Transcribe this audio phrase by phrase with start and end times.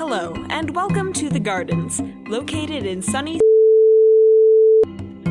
[0.00, 3.38] Hello, and welcome to The Gardens, located in sunny.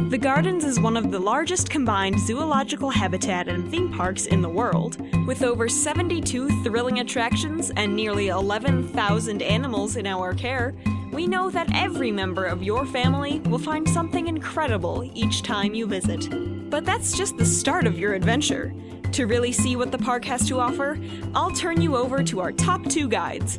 [0.09, 4.47] The Gardens is one of the largest combined zoological habitat and theme parks in the
[4.47, 5.01] world.
[5.25, 10.75] With over 72 thrilling attractions and nearly 11,000 animals in our care,
[11.11, 15.87] we know that every member of your family will find something incredible each time you
[15.87, 16.29] visit.
[16.69, 18.71] But that's just the start of your adventure.
[19.13, 20.99] To really see what the park has to offer,
[21.33, 23.57] I'll turn you over to our top two guides.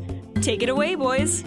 [0.51, 1.45] Take it away, boys.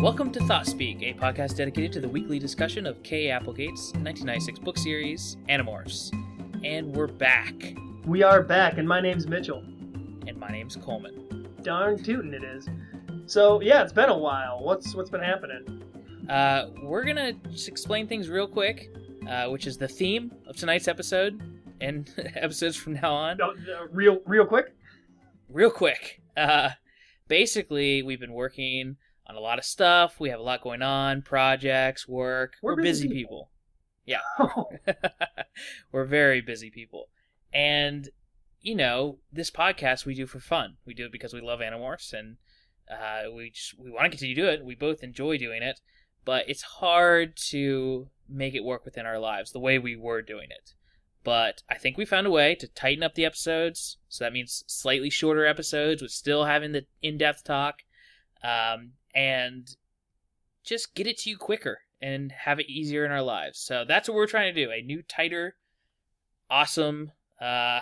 [0.00, 3.30] Welcome to Thought Speak, a podcast dedicated to the weekly discussion of K.
[3.30, 6.12] Applegate's 1996 book series, Animorphs.
[6.64, 7.54] And we're back.
[8.06, 9.62] We are back, and my name's Mitchell.
[10.26, 11.46] And my name's Coleman.
[11.62, 12.68] Darn tootin' it is.
[13.26, 14.58] So yeah, it's been a while.
[14.60, 15.80] What's what's been happening?
[16.28, 18.90] Uh, we're gonna just explain things real quick,
[19.30, 21.40] uh, which is the theme of tonight's episode
[21.80, 23.40] and episodes from now on.
[23.40, 23.52] Uh,
[23.92, 24.74] real real quick.
[25.48, 26.20] Real quick.
[26.36, 26.70] Uh,
[27.28, 28.96] basically, we've been working
[29.26, 30.20] on a lot of stuff.
[30.20, 32.54] We have a lot going on, projects, work.
[32.62, 33.50] We're We're, busy, busy people.
[34.04, 34.20] Yeah.
[34.38, 34.68] Oh,
[35.92, 37.08] We're very busy people.
[37.52, 38.08] And,
[38.60, 40.76] you know, this podcast we do for fun.
[40.84, 42.36] We do it because we love Animorphs and
[42.90, 44.64] uh, we just, we want to continue to do it.
[44.64, 45.80] We both enjoy doing it,
[46.24, 50.48] but it's hard to make it work within our lives the way we were doing
[50.50, 50.74] it.
[51.24, 53.96] But I think we found a way to tighten up the episodes.
[54.08, 57.80] So that means slightly shorter episodes with still having the in depth talk
[58.42, 59.74] um, and
[60.62, 63.58] just get it to you quicker and have it easier in our lives.
[63.58, 65.56] So that's what we're trying to do a new, tighter,
[66.50, 67.80] awesome uh,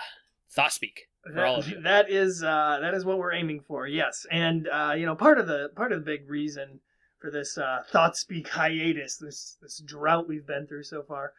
[0.49, 1.81] thought speak for all of you.
[1.83, 3.87] that is uh, that is what we're aiming for.
[3.87, 6.79] Yes, and uh, you know part of the part of the big reason
[7.19, 11.33] for this uh, thought speak hiatus, this this drought we've been through so far,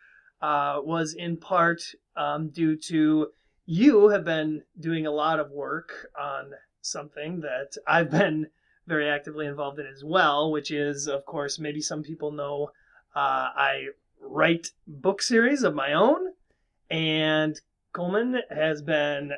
[0.45, 1.83] uh, was in part
[2.17, 3.29] um, due to
[3.65, 6.51] you have been doing a lot of work on
[6.83, 8.49] something that I've been
[8.87, 12.73] very actively involved in as well, which is, of course, maybe some people know
[13.17, 13.87] uh, I
[14.21, 16.35] write book series of my own,
[16.91, 17.59] and
[17.95, 19.33] Coleman has been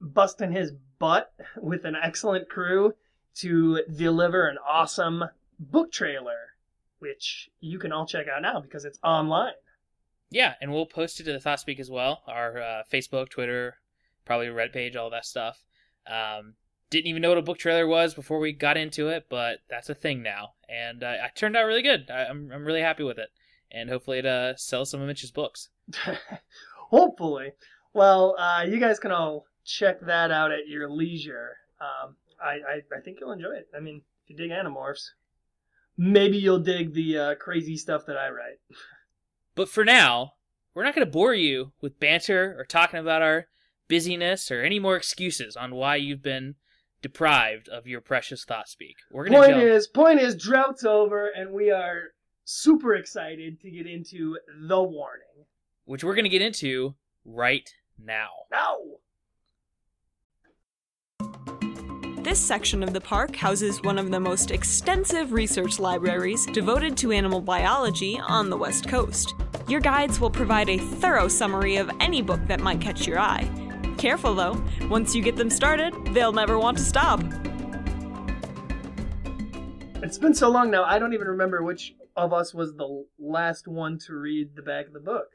[0.00, 2.94] busting his butt with an excellent crew
[3.34, 5.22] to deliver an awesome
[5.60, 6.54] book trailer,
[6.98, 9.52] which you can all check out now because it's online.
[10.36, 12.20] Yeah, and we'll post it to the Thought Speak as well.
[12.26, 13.78] Our uh, Facebook, Twitter,
[14.26, 15.64] probably Red page, all that stuff.
[16.06, 16.56] Um,
[16.90, 19.88] didn't even know what a book trailer was before we got into it, but that's
[19.88, 22.10] a thing now, and uh, it turned out really good.
[22.10, 23.30] I, I'm I'm really happy with it,
[23.72, 25.70] and hopefully it uh, sells some of Mitch's books.
[26.90, 27.52] Hopefully.
[27.94, 31.56] Well, uh, you guys can all check that out at your leisure.
[31.80, 33.68] Um, I, I, I think you'll enjoy it.
[33.74, 35.12] I mean, if you dig Animorphs,
[35.96, 38.58] maybe you'll dig the uh, crazy stuff that I write.
[39.56, 40.34] But for now,
[40.74, 43.48] we're not going to bore you with banter or talking about our
[43.88, 46.54] busyness or any more excuses on why you've been
[47.02, 48.96] deprived of your precious thought speak.
[49.10, 49.62] We're to Point jump.
[49.62, 52.12] is, point is, drought's over, and we are
[52.44, 55.46] super excited to get into the warning.
[55.84, 56.94] which we're going to get into
[57.24, 57.68] right
[57.98, 58.28] now.
[58.50, 58.76] Now,
[62.36, 67.10] This section of the park houses one of the most extensive research libraries devoted to
[67.10, 69.34] animal biology on the West Coast.
[69.68, 73.48] Your guides will provide a thorough summary of any book that might catch your eye.
[73.96, 77.22] Careful though, once you get them started, they'll never want to stop.
[80.02, 83.66] it's been so long now, I don't even remember which of us was the last
[83.66, 85.28] one to read the back of the book.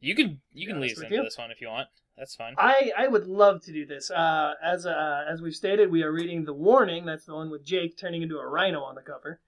[0.00, 1.86] You can you can Yeah, lead us into this one if you want.
[2.18, 2.54] That's fine.
[2.58, 4.10] I, I would love to do this.
[4.10, 7.06] Uh, as uh, as we've stated, we are reading the warning.
[7.06, 9.40] That's the one with Jake turning into a rhino on the cover.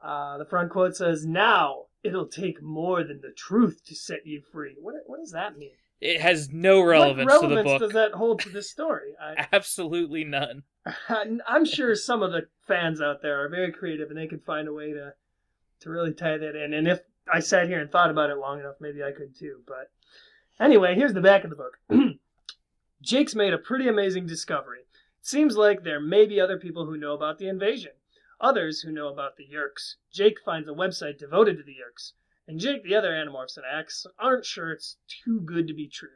[0.00, 4.40] Uh, the front quote says, "Now it'll take more than the truth to set you
[4.40, 5.76] free." What what does that mean?
[6.00, 7.80] It has no relevance, what to the relevance book.
[7.80, 9.14] does that hold to this story?
[9.20, 10.64] I, Absolutely none.
[11.08, 14.66] I'm sure some of the fans out there are very creative and they could find
[14.66, 15.14] a way to
[15.80, 16.74] to really tie that in.
[16.74, 17.00] And if
[17.32, 19.60] I sat here and thought about it long enough, maybe I could too.
[19.66, 19.90] But
[20.62, 21.78] anyway, here's the back of the book.
[23.02, 24.86] Jake's made a pretty amazing discovery.
[25.20, 27.92] Seems like there may be other people who know about the invasion,
[28.40, 29.96] others who know about the Yeerks.
[30.12, 32.12] Jake finds a website devoted to the Yeerks,
[32.46, 36.08] and Jake, the other Animorphs and Ax, aren't sure it's too good to be true.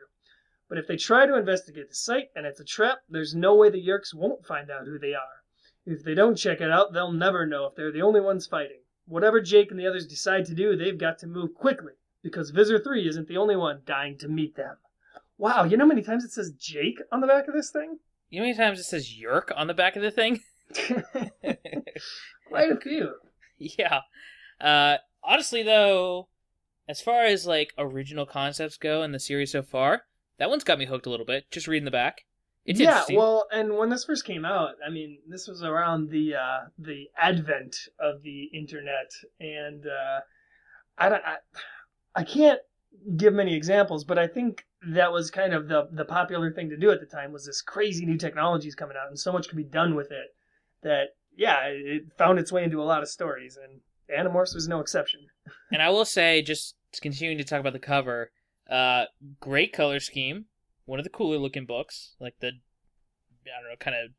[0.68, 3.70] But if they try to investigate the site and it's a trap, there's no way
[3.70, 5.44] the Yeerks won't find out who they are.
[5.84, 8.80] If they don't check it out, they'll never know if they're the only ones fighting.
[9.06, 11.92] Whatever Jake and the others decide to do, they've got to move quickly,
[12.26, 14.76] because Visser 3 isn't the only one dying to meet them.
[15.38, 17.98] Wow, you know how many times it says Jake on the back of this thing?
[18.30, 20.40] You know how many times it says Yeerk on the back of the thing?
[22.48, 23.14] Quite a few.
[23.58, 24.00] yeah.
[24.60, 26.28] Uh, honestly, though,
[26.88, 30.02] as far as like original concepts go in the series so far,
[30.38, 31.50] that one's got me hooked a little bit.
[31.50, 32.24] Just reading the back,
[32.64, 36.34] It's yeah, well, and when this first came out, I mean, this was around the
[36.34, 40.20] uh, the advent of the internet, and uh,
[40.98, 41.36] I, don't- I
[42.16, 42.60] I can't
[43.16, 46.76] give many examples, but I think that was kind of the the popular thing to
[46.76, 49.56] do at the time was this crazy new technologies coming out, and so much could
[49.56, 50.34] be done with it
[50.82, 53.80] that yeah, it it found its way into a lot of stories, and
[54.10, 55.20] Animorphs was no exception.
[55.72, 58.30] And I will say, just continuing to talk about the cover,
[58.70, 59.06] uh,
[59.40, 60.44] great color scheme.
[60.84, 64.12] One of the cooler looking books, like the, I don't know, kind of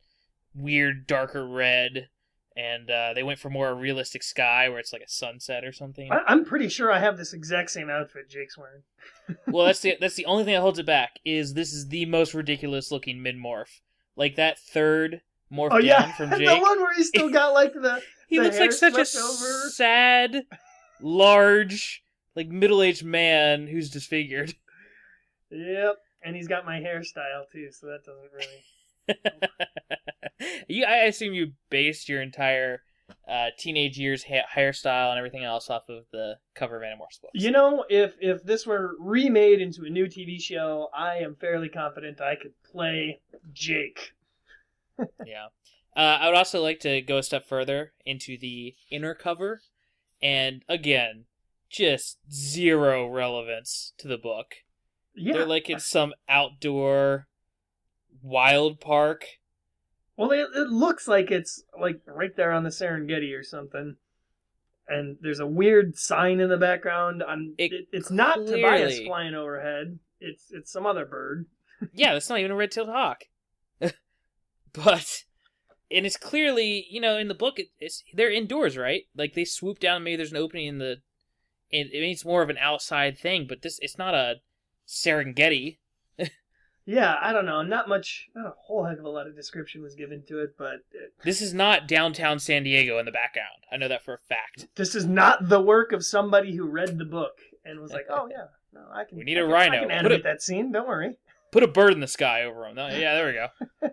[0.54, 2.10] weird darker red,
[2.58, 5.72] and uh, they went for more a realistic sky where it's like a sunset or
[5.72, 6.12] something.
[6.12, 8.82] I, I'm pretty sure I have this exact same outfit Jake's wearing.
[9.48, 12.06] well, that's the that's the only thing that holds it back is this is the
[12.08, 13.82] most ridiculous looking mid morph.
[14.16, 15.22] Like that third
[15.54, 18.60] morph Oh yeah, from the one where he's still got like the he the looks
[18.60, 19.70] like such a over.
[19.70, 20.44] sad,
[21.00, 22.04] large,
[22.36, 24.56] like middle aged man who's disfigured.
[25.52, 28.64] Yep, and he's got my hairstyle too, so that doesn't really.
[30.68, 32.82] You, I assume you based your entire
[33.28, 37.34] uh, teenage years ha- hairstyle and everything else off of the cover of Animorphs books.
[37.34, 41.70] You know, if if this were remade into a new TV show, I am fairly
[41.70, 43.22] confident I could play
[43.54, 44.14] Jake.
[45.26, 45.48] yeah.
[45.96, 49.62] Uh, I would also like to go a step further into the inner cover,
[50.22, 51.26] and again,
[51.70, 54.56] just zero relevance to the book.
[55.16, 55.34] Yeah.
[55.34, 57.28] They're like in some outdoor
[58.22, 59.26] wild park.
[60.16, 63.96] well, it, it looks like it's like right there on the Serengeti or something.
[64.90, 67.22] And there's a weird sign in the background.
[67.22, 70.00] On It it, it's not Tobias flying overhead.
[70.20, 71.46] It's it's some other bird.
[71.94, 73.26] yeah, that's not even a red-tailed hawk.
[73.80, 75.24] but
[75.90, 79.04] and it's clearly, you know, in the book, it, it's they're indoors, right?
[79.16, 80.04] Like they swoop down.
[80.04, 80.98] Maybe there's an opening in the.
[81.72, 84.36] And I mean, it's more of an outside thing, but this it's not a
[84.88, 85.80] Serengeti.
[86.90, 87.62] Yeah, I don't know.
[87.64, 88.30] Not much.
[88.34, 91.14] Not a whole heck of a lot of description was given to it, but it,
[91.22, 93.50] This is not downtown San Diego in the background.
[93.70, 94.68] I know that for a fact.
[94.76, 98.30] this is not the work of somebody who read the book and was like, "Oh
[98.32, 99.76] yeah, no, I can." We need I a can- rhino.
[99.76, 100.72] I can Put animate a- that scene.
[100.72, 101.18] Don't worry.
[101.52, 102.76] Put a bird in the sky over him.
[102.76, 103.92] No, yeah, there we go.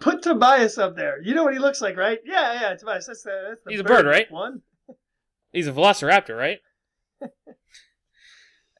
[0.00, 1.20] Put Tobias up there.
[1.22, 2.18] You know what he looks like, right?
[2.24, 3.06] Yeah, yeah, Tobias.
[3.06, 4.28] That's the that's the He's a bird, right?
[4.32, 4.62] One.
[5.52, 6.58] He's a velociraptor, right?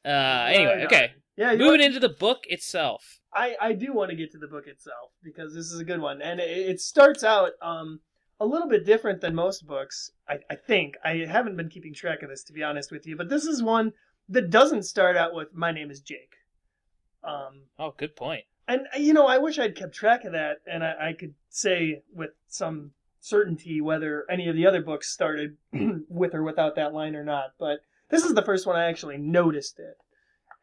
[0.05, 1.13] Uh, anyway, okay.
[1.37, 3.19] Yeah, Moving into the book itself.
[3.33, 5.99] I I do want to get to the book itself because this is a good
[5.99, 7.99] one, and it, it starts out um
[8.39, 10.11] a little bit different than most books.
[10.29, 13.15] I I think I haven't been keeping track of this to be honest with you,
[13.17, 13.93] but this is one
[14.29, 16.35] that doesn't start out with "My name is Jake."
[17.23, 18.45] Um, Oh, good point.
[18.67, 22.01] And you know, I wish I'd kept track of that, and I, I could say
[22.13, 25.57] with some certainty whether any of the other books started
[26.09, 27.53] with or without that line or not.
[27.59, 27.79] But
[28.09, 29.97] this is the first one I actually noticed it,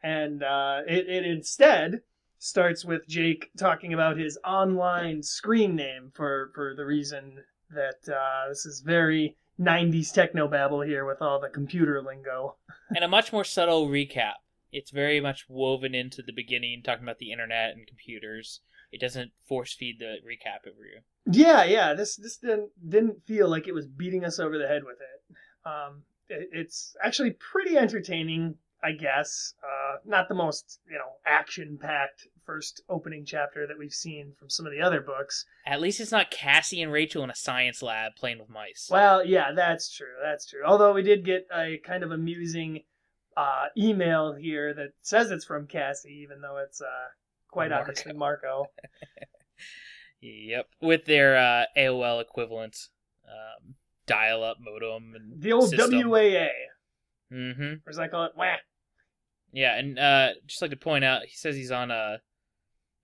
[0.03, 2.01] and uh, it, it instead
[2.37, 8.49] starts with Jake talking about his online screen name for for the reason that uh,
[8.49, 12.55] this is very 90s technobabble here with all the computer lingo.
[12.95, 14.33] and a much more subtle recap.
[14.71, 18.61] It's very much woven into the beginning, talking about the internet and computers.
[18.91, 21.01] It doesn't force feed the recap over you.
[21.31, 21.93] Yeah, yeah.
[21.93, 25.35] This this didn't didn't feel like it was beating us over the head with it.
[25.65, 29.53] Um, it it's actually pretty entertaining, I guess.
[29.63, 34.49] Uh, not the most you know action packed first opening chapter that we've seen from
[34.49, 35.45] some of the other books.
[35.65, 38.89] At least it's not Cassie and Rachel in a science lab playing with mice.
[38.91, 40.07] Well, yeah, that's true.
[40.21, 40.61] That's true.
[40.65, 42.81] Although we did get a kind of amusing
[43.37, 46.85] uh, email here that says it's from Cassie, even though it's uh,
[47.49, 47.81] quite Marco.
[47.89, 48.65] obviously Marco.
[50.21, 52.77] Yep, with their uh, AOL equivalent,
[53.27, 53.75] um,
[54.07, 55.91] dial-up modem and The old system.
[56.09, 56.47] WAA,
[57.31, 57.63] Mm-hmm.
[57.85, 58.55] or as I call it, wah.
[59.53, 62.17] Yeah, and uh, just like to point out, he says he's on a.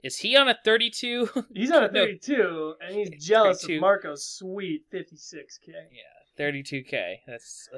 [0.03, 1.29] Is he on a 32?
[1.53, 2.06] He's on a No.
[2.06, 3.75] 32, and he's jealous 32.
[3.77, 5.68] of Marco's sweet 56k.
[5.68, 7.15] yeah, 32k.
[7.27, 7.70] That's.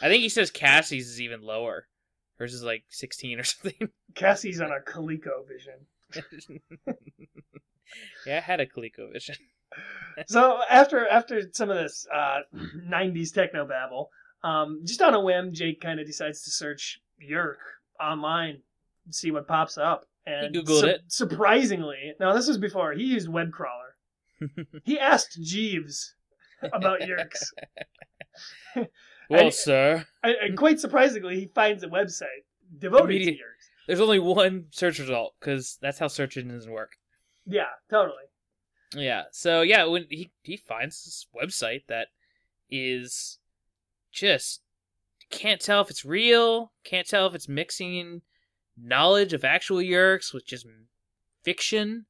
[0.00, 1.86] I think he says Cassie's is even lower.
[2.38, 3.88] Hers is like 16 or something.
[4.14, 6.22] Cassie's on a ColecoVision.
[8.26, 9.36] yeah, I had a ColecoVision.
[10.28, 12.38] So after after some of this uh,
[12.88, 14.08] 90s techno babble,
[14.44, 17.56] um, just on a whim, Jake kind of decides to search Yeerk
[18.00, 18.58] online,
[19.10, 20.06] see what pops up.
[20.26, 21.00] And He Googled it.
[21.08, 23.96] Surprisingly, now this was before he used web crawler.
[24.84, 26.14] he asked Jeeves
[26.72, 27.42] about Yeerks.
[29.30, 32.44] well, And- sir, and, and quite surprisingly, he finds a website
[32.78, 33.68] devoted Immediate- to Yeerks.
[33.86, 36.92] there's only one search result because that's how search engines work.
[37.46, 38.24] Yeah, totally.
[38.96, 39.24] Yeah.
[39.32, 42.08] So yeah, when he he finds this website that
[42.70, 43.38] is
[44.10, 44.62] just
[45.30, 48.22] can't tell if it's real, can't tell if it's mixing
[48.76, 50.66] knowledge of actual Yeerks with just
[51.44, 52.06] fiction.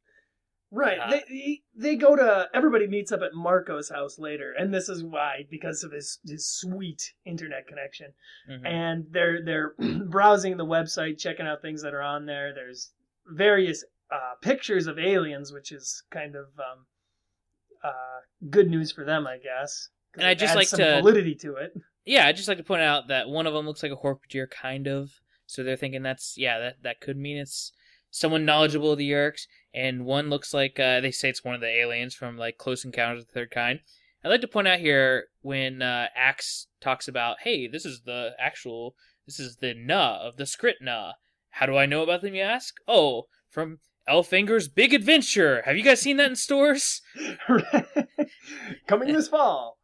[0.70, 0.98] Right.
[0.98, 5.04] Uh, they they go to everybody meets up at Marco's house later, and this is
[5.04, 8.12] why because of his his sweet internet connection.
[8.50, 8.66] Mhm.
[8.66, 9.74] And they're they're
[10.08, 12.52] browsing the website, checking out things that are on there.
[12.52, 12.90] There's
[13.26, 16.86] various uh, pictures of aliens, which is kind of um,
[17.84, 19.90] uh, good news for them, I guess.
[20.14, 21.72] And I'd just like some to- validity to it.
[22.04, 24.50] Yeah, I'd just like to point out that one of them looks like a Hork-Bajir,
[24.50, 25.20] kind of.
[25.46, 27.72] So they're thinking that's yeah, that that could mean it's
[28.10, 31.60] someone knowledgeable of the Yeerks, and one looks like uh, they say it's one of
[31.60, 33.80] the aliens from like Close Encounters of the Third Kind.
[34.24, 38.30] I'd like to point out here when uh, Ax talks about, hey, this is the
[38.38, 38.94] actual,
[39.26, 41.12] this is the Na of the Skrit Na.
[41.50, 42.34] How do I know about them?
[42.34, 42.74] You ask.
[42.88, 45.62] Oh, from Elfangor's Big Adventure.
[45.66, 47.02] Have you guys seen that in stores?
[48.86, 49.78] Coming this fall.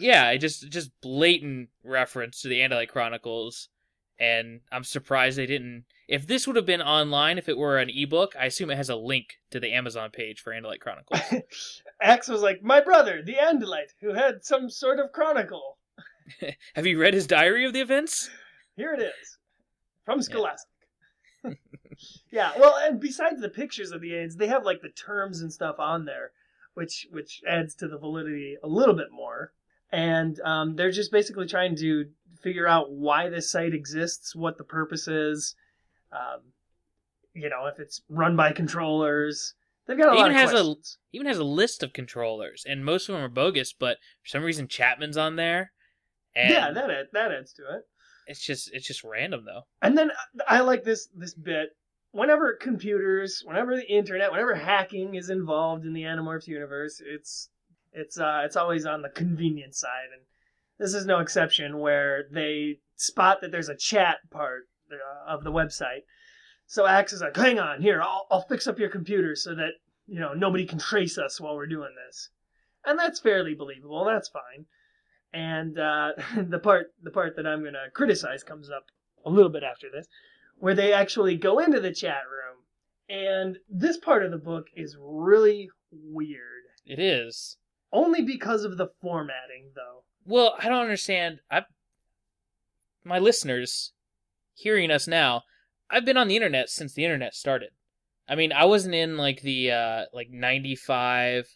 [0.00, 3.68] Yeah, just just blatant reference to the Andalite Chronicles,
[4.18, 5.84] and I'm surprised they didn't.
[6.08, 8.88] If this would have been online, if it were an ebook, I assume it has
[8.88, 11.20] a link to the Amazon page for Andalite Chronicles.
[12.02, 15.78] Ax was like, my brother, the Andalite, who had some sort of chronicle.
[16.74, 18.28] have you read his diary of the events?
[18.76, 19.38] Here it is.
[20.04, 20.68] From Scholastic.
[22.30, 25.52] yeah, well, and besides the pictures of the aids, they have like the terms and
[25.52, 26.32] stuff on there,
[26.74, 29.52] which which adds to the validity a little bit more.
[29.92, 32.06] And um, they're just basically trying to
[32.42, 35.54] figure out why this site exists, what the purpose is,
[36.12, 36.40] um,
[37.34, 39.54] you know, if it's run by controllers.
[39.86, 40.74] They've got a It lot even of has a-
[41.12, 43.72] Even has a list of controllers, and most of them are bogus.
[43.72, 45.72] But for some reason, Chapman's on there,
[46.36, 47.82] and yeah, that ad- that adds to it.
[48.28, 49.62] it's just it's just random though.
[49.82, 50.12] And then
[50.46, 51.70] I like this this bit.
[52.12, 57.48] Whenever computers, whenever the internet, whenever hacking is involved in the Animorphs universe, it's
[57.92, 60.22] it's uh it's always on the convenience side, and
[60.78, 61.78] this is no exception.
[61.78, 66.02] Where they spot that there's a chat part uh, of the website,
[66.66, 69.72] so Ax is like, "Hang on, here, I'll I'll fix up your computer so that
[70.06, 72.30] you know nobody can trace us while we're doing this,"
[72.86, 74.04] and that's fairly believable.
[74.04, 74.66] That's fine.
[75.32, 78.84] And uh, the part the part that I'm gonna criticize comes up
[79.24, 80.06] a little bit after this,
[80.58, 82.62] where they actually go into the chat room,
[83.08, 86.62] and this part of the book is really weird.
[86.86, 87.56] It is.
[87.92, 90.04] Only because of the formatting, though.
[90.24, 91.40] Well, I don't understand.
[91.50, 91.62] I
[93.04, 93.92] my listeners
[94.54, 95.42] hearing us now,
[95.88, 97.70] I've been on the internet since the internet started.
[98.28, 101.46] I mean, I wasn't in like the uh like 95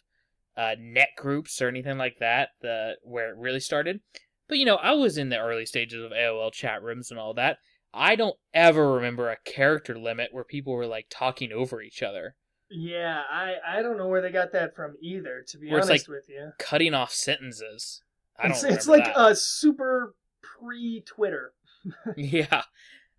[0.57, 4.01] uh net groups or anything like that, the where it really started.
[4.47, 7.33] But you know, I was in the early stages of AOL chat rooms and all
[7.35, 7.57] that.
[7.93, 12.35] I don't ever remember a character limit where people were like talking over each other,
[12.69, 15.43] Yeah, I I don't know where they got that from either.
[15.47, 18.01] To be Where honest with you, cutting off sentences.
[18.37, 19.19] I don't it's, it's like that.
[19.19, 21.53] a super pre-Twitter.
[22.17, 22.63] yeah.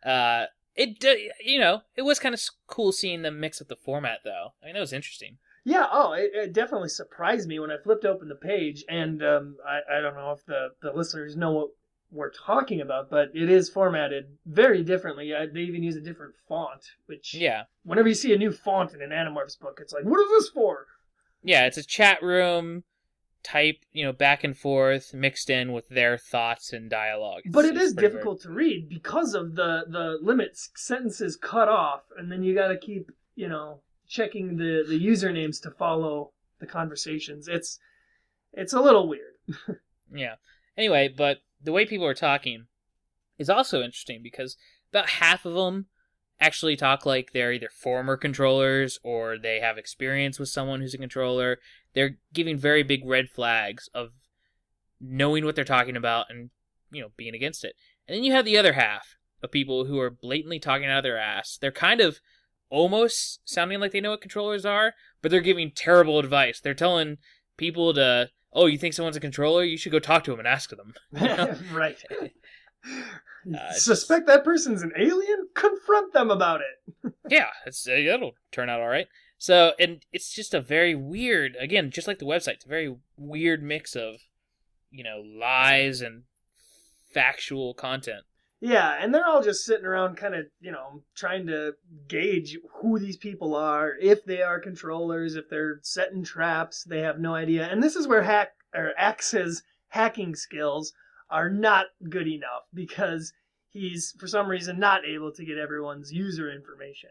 [0.05, 1.03] Uh, it
[1.45, 4.55] you know it was kind of cool seeing them mix up the format though.
[4.63, 5.39] I mean that was interesting.
[5.65, 9.57] Yeah, oh, it, it definitely surprised me when I flipped open the page, and um,
[9.67, 11.71] I, I don't know if the, the listeners know what
[12.11, 15.33] we're talking about, but it is formatted very differently.
[15.35, 18.95] Uh, they even use a different font, which, Yeah, whenever you see a new font
[18.95, 20.87] in an Animorphs book, it's like, what is this for?
[21.43, 21.67] yeah.
[21.67, 22.85] It's a chat room
[23.45, 27.41] type, you know, back and forth mixed in with their thoughts and dialogue.
[27.41, 32.03] It's- But it's is difficult to read because of the, the limits, sentences cut off,
[32.19, 37.47] and then you gotta keep, you know, checking the, the usernames to follow the conversations.
[37.49, 37.79] It's,
[38.53, 39.35] it's a little weird.
[40.15, 40.37] Yeah.
[40.79, 42.67] Anyway, but the way people are talking
[43.39, 44.57] is also interesting because
[44.91, 45.87] about half of them
[46.41, 50.99] actually talk like they're either former controllers or they have experience with someone who's a
[50.99, 51.59] controller.
[51.95, 54.11] They're giving very big red flags of
[55.01, 56.51] knowing what they're talking about and
[56.91, 57.75] you know being against it.
[58.07, 61.05] And then you have the other half of people who are blatantly talking out of
[61.05, 61.59] their ass.
[61.61, 62.21] They're kind of
[62.71, 66.61] almost sounding like they know what controllers are, but they're giving terrible advice.
[66.61, 67.19] They're telling
[67.57, 69.63] people to, "Oh, you think someone's a controller?
[69.63, 70.95] You should go talk to them and ask them."
[71.73, 72.03] right.
[73.55, 75.49] Uh, Suspect that person's an alien?
[75.55, 77.13] Confront them about it.
[77.29, 79.07] yeah, it's uh, it'll turn out all right.
[79.39, 82.97] So, and it's just a very weird, again, just like the website, it's a very
[83.19, 84.17] weird mix of,
[84.91, 86.23] you know, lies and
[87.13, 88.25] factual content.
[88.61, 91.75] Yeah, and they're all just sitting around kind of, you know, trying to
[92.09, 97.19] gauge who these people are, if they are controllers, if they're setting traps, they have
[97.19, 97.67] no idea.
[97.67, 100.93] And this is where hack or Ax's hacking skills
[101.31, 103.33] are not good enough because
[103.69, 107.11] he's for some reason not able to get everyone's user information.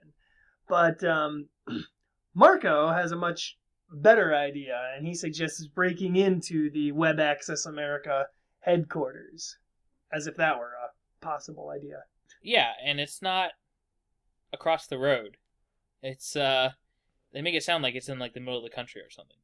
[0.68, 1.50] But um,
[2.34, 3.58] Marco has a much
[3.92, 8.28] better idea, and he suggests breaking into the Web Access America
[8.62, 9.58] headquarters,
[10.12, 10.74] as if that were
[11.25, 12.03] possible idea.
[12.41, 13.51] Yeah, and it's not
[14.53, 15.38] across the road.
[16.01, 16.72] It's uh
[17.34, 19.38] They make it sound like it's in like the middle of the country or something.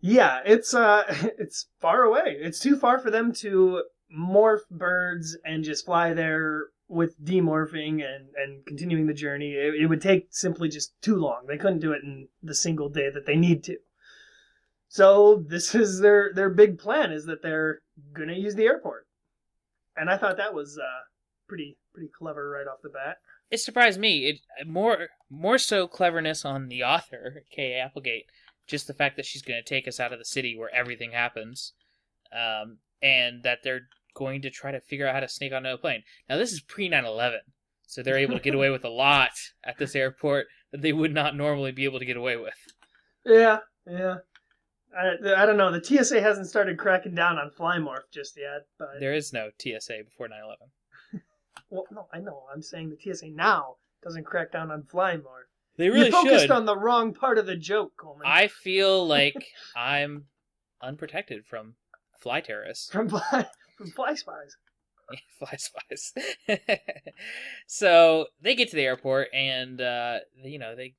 [0.00, 1.04] Yeah, it's uh,
[1.38, 2.36] it's far away.
[2.38, 8.28] It's too far for them to morph birds and just fly there with demorphing and
[8.36, 9.52] and continuing the journey.
[9.52, 11.46] It, it would take simply just too long.
[11.46, 13.78] They couldn't do it in the single day that they need to.
[14.88, 17.80] So this is their their big plan is that they're
[18.12, 19.06] gonna use the airport,
[19.96, 21.02] and I thought that was uh,
[21.48, 23.16] pretty pretty clever right off the bat.
[23.50, 24.28] It surprised me.
[24.28, 28.26] It more more so cleverness on the author, Kay Applegate.
[28.66, 31.12] Just the fact that she's going to take us out of the city where everything
[31.12, 31.72] happens,
[32.32, 35.78] um, and that they're going to try to figure out how to sneak onto a
[35.78, 36.02] plane.
[36.28, 37.38] Now this is pre 9/11,
[37.86, 39.32] so they're able to get away with a lot
[39.64, 42.54] at this airport that they would not normally be able to get away with.
[43.26, 43.60] Yeah,
[43.90, 44.16] yeah.
[44.96, 45.70] I, I don't know.
[45.70, 50.04] The TSA hasn't started cracking down on Flymorph just yet, but There is no TSA
[50.04, 51.20] before 9/11.
[51.70, 52.44] well, no, I know.
[52.52, 55.48] I'm saying the TSA now doesn't crack down on Flymorph.
[55.76, 56.50] They really you focused should.
[56.52, 58.26] on the wrong part of the joke, Coleman.
[58.26, 59.46] I feel like
[59.76, 60.26] I'm
[60.82, 61.74] unprotected from
[62.20, 62.90] fly terrorists.
[62.90, 63.46] from Fly
[63.76, 64.56] from Fly Spies.
[65.38, 66.14] fly spies.
[67.66, 70.94] so they get to the airport and uh, you know they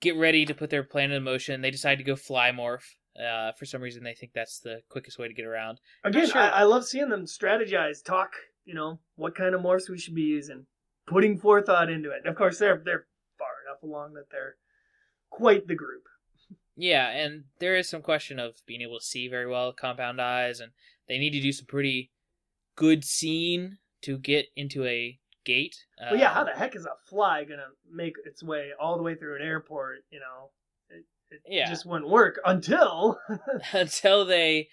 [0.00, 1.60] get ready to put their plan in motion.
[1.60, 2.84] They decide to go fly morph.
[3.18, 5.80] Uh, for some reason, they think that's the quickest way to get around.
[6.04, 6.40] Again, sure.
[6.40, 8.32] I, I love seeing them strategize, talk.
[8.64, 10.66] You know what kind of morphs we should be using,
[11.06, 12.26] putting forethought into it.
[12.26, 13.06] Of course, they're they're
[13.38, 14.56] far enough along that they're
[15.30, 16.04] quite the group.
[16.76, 20.60] Yeah, and there is some question of being able to see very well compound eyes,
[20.60, 20.72] and
[21.08, 22.10] they need to do some pretty
[22.76, 25.76] good seeing to get into a gate.
[26.00, 29.02] Uh, Well, yeah, how the heck is a fly gonna make its way all the
[29.02, 30.04] way through an airport?
[30.10, 30.50] You know,
[30.90, 31.68] it, it Yeah.
[31.68, 33.18] just wouldn't work until
[33.72, 34.68] until they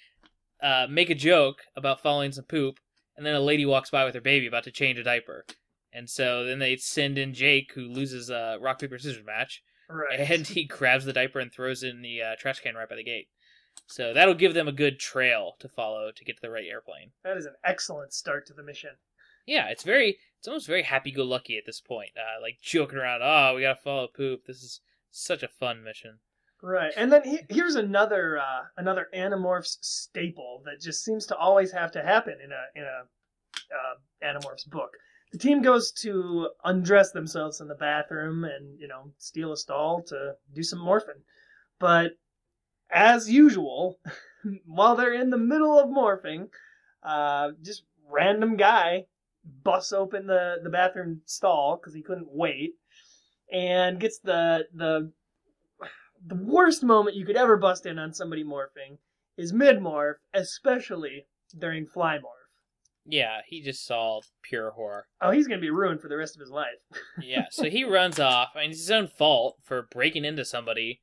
[0.61, 2.79] uh, make a joke about following some poop,
[3.15, 5.45] and then a lady walks by with her baby about to change a diaper.
[5.93, 10.19] And so then they send in Jake, who loses a rock paper scissors match, right.
[10.19, 12.95] and he grabs the diaper and throws it in the uh, trash can right by
[12.95, 13.29] the gate.
[13.85, 17.11] So that'll give them a good trail to follow to get to the right airplane.
[17.23, 18.89] that is an excellent start to the mission.
[19.47, 22.11] Yeah, it's very, it's almost very happy-go-lucky at this point.
[22.17, 24.45] Uh, like joking around, oh, we gotta follow poop.
[24.45, 26.19] This is such a fun mission.
[26.61, 31.71] Right, and then he, here's another uh, another Animorphs staple that just seems to always
[31.71, 33.03] have to happen in a in a
[33.73, 34.89] uh, Animorphs book.
[35.31, 40.01] The team goes to undress themselves in the bathroom and you know steal a stall
[40.07, 41.21] to do some morphing,
[41.79, 42.13] but
[42.89, 43.99] as usual,
[44.65, 46.49] while they're in the middle of morphing,
[47.03, 49.05] uh, just random guy
[49.63, 52.75] busts open the the bathroom stall because he couldn't wait
[53.51, 55.11] and gets the the
[56.25, 58.97] the worst moment you could ever bust in on somebody morphing
[59.37, 61.25] is mid morph, especially
[61.57, 62.47] during fly morph.
[63.05, 65.07] Yeah, he just saw pure horror.
[65.21, 66.67] Oh, he's gonna be ruined for the rest of his life.
[67.21, 68.49] yeah, so he runs off.
[68.55, 71.01] I mean, it's his own fault for breaking into somebody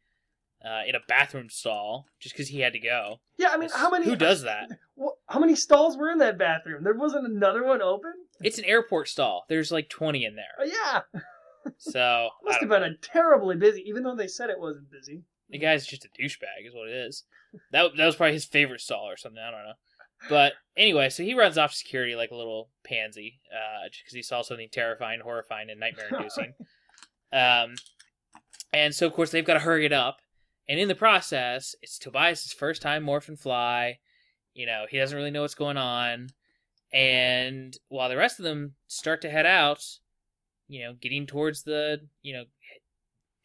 [0.64, 3.20] uh, in a bathroom stall just because he had to go.
[3.38, 4.04] Yeah, I mean, how many?
[4.04, 4.68] Who does that?
[5.26, 6.84] How many stalls were in that bathroom?
[6.84, 8.12] There wasn't another one open.
[8.42, 9.44] It's an airport stall.
[9.48, 10.44] There's like 20 in there.
[10.60, 11.20] Oh, yeah,
[11.78, 15.22] So must have been a terribly busy, even though they said it wasn't busy.
[15.50, 17.24] The guy's just a douchebag, is what it is.
[17.72, 19.42] That that was probably his favorite stall or something.
[19.42, 19.74] I don't know.
[20.28, 24.14] But anyway, so he runs off to security like a little pansy, uh, just because
[24.14, 26.54] he saw something terrifying, horrifying, and nightmare-inducing.
[27.32, 27.74] um,
[28.72, 30.18] and so of course they've got to hurry it up,
[30.68, 33.98] and in the process, it's Tobias's first time morph and fly.
[34.54, 36.28] You know, he doesn't really know what's going on,
[36.94, 39.84] and while the rest of them start to head out,
[40.68, 42.44] you know, getting towards the you know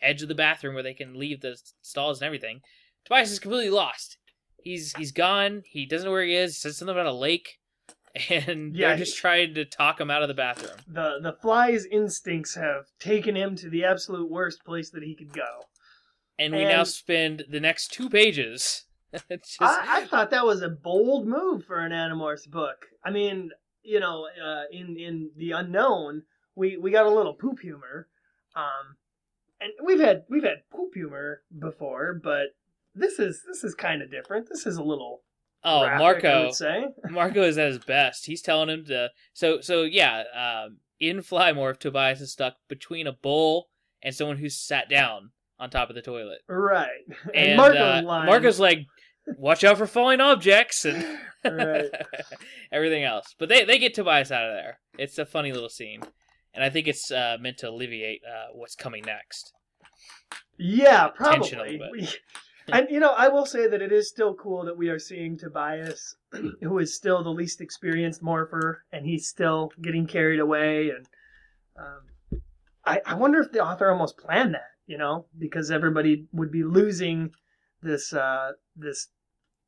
[0.01, 2.61] edge of the bathroom where they can leave the stalls and everything.
[3.05, 4.17] Tobias is completely lost.
[4.63, 5.63] He's he's gone.
[5.65, 6.55] He doesn't know where he is.
[6.55, 7.59] He says something about a lake,
[8.29, 10.77] and Yeah, they're he- just trying to talk him out of the bathroom.
[10.87, 15.33] The the fly's instincts have taken him to the absolute worst place that he could
[15.33, 15.63] go.
[16.37, 18.85] And we now spend the next two pages.
[19.29, 22.85] just, I, I thought that was a bold move for an Animorphs book.
[23.03, 23.51] I mean,
[23.83, 26.23] you know, uh, in in the unknown,
[26.55, 28.07] we we got a little poop humor,
[28.55, 28.97] um,
[29.59, 32.55] and we've had we've had poop humor before, but
[32.93, 34.49] this is this is kind of different.
[34.49, 35.23] This is a little
[35.63, 36.45] oh, graphic, I Marco.
[36.45, 36.85] would say.
[37.09, 38.25] Marco is at his best.
[38.25, 39.09] He's telling him to.
[39.33, 40.23] So so yeah.
[40.33, 43.69] Um, in Flymorph, Tobias is stuck between a bowl
[44.03, 46.41] and someone who's sat down on top of the toilet.
[46.47, 46.89] right.
[47.33, 48.85] And, Marco's uh, Marco's like,
[49.37, 51.05] "Watch out for falling objects," and
[51.45, 51.85] Right.
[52.71, 53.33] everything else.
[53.37, 54.79] But they they get Tobias out of there.
[54.97, 56.01] It's a funny little scene,
[56.53, 59.53] and I think it's uh, meant to alleviate uh, what's coming next.
[60.57, 61.49] Yeah, probably.
[61.49, 61.91] little bit.
[61.91, 62.09] We-
[62.71, 65.39] and you know, I will say that it is still cool that we are seeing
[65.39, 66.15] Tobias,
[66.61, 70.91] who is still the least experienced morpher, and he's still getting carried away.
[70.91, 71.07] And
[71.75, 72.41] um,
[72.85, 74.67] I, I wonder if the author almost planned that.
[74.85, 77.31] you know, because everybody would be losing
[77.81, 79.07] this uh, this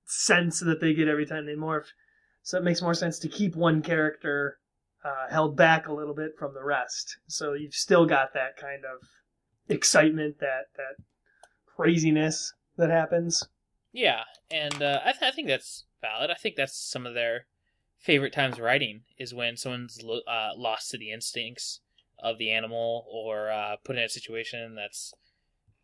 [0.05, 1.87] sense that they get every time they morph.
[2.43, 4.57] So it makes more sense to keep one character
[5.03, 7.17] uh, held back a little bit from the rest.
[7.27, 9.07] So you've still got that kind of
[9.69, 11.03] excitement, that that
[11.65, 13.43] craziness that happens.
[13.93, 16.31] Yeah, and uh, I, th- I think that's valid.
[16.31, 17.45] I think that's some of their
[17.97, 21.81] favorite times writing is when someone's lo- uh, lost to the instincts
[22.19, 25.13] of the animal or uh, put in a situation that's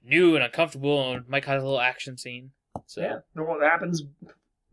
[0.08, 2.52] new and uncomfortable and might cause a little action scene.
[2.86, 4.04] So Yeah, well, it happens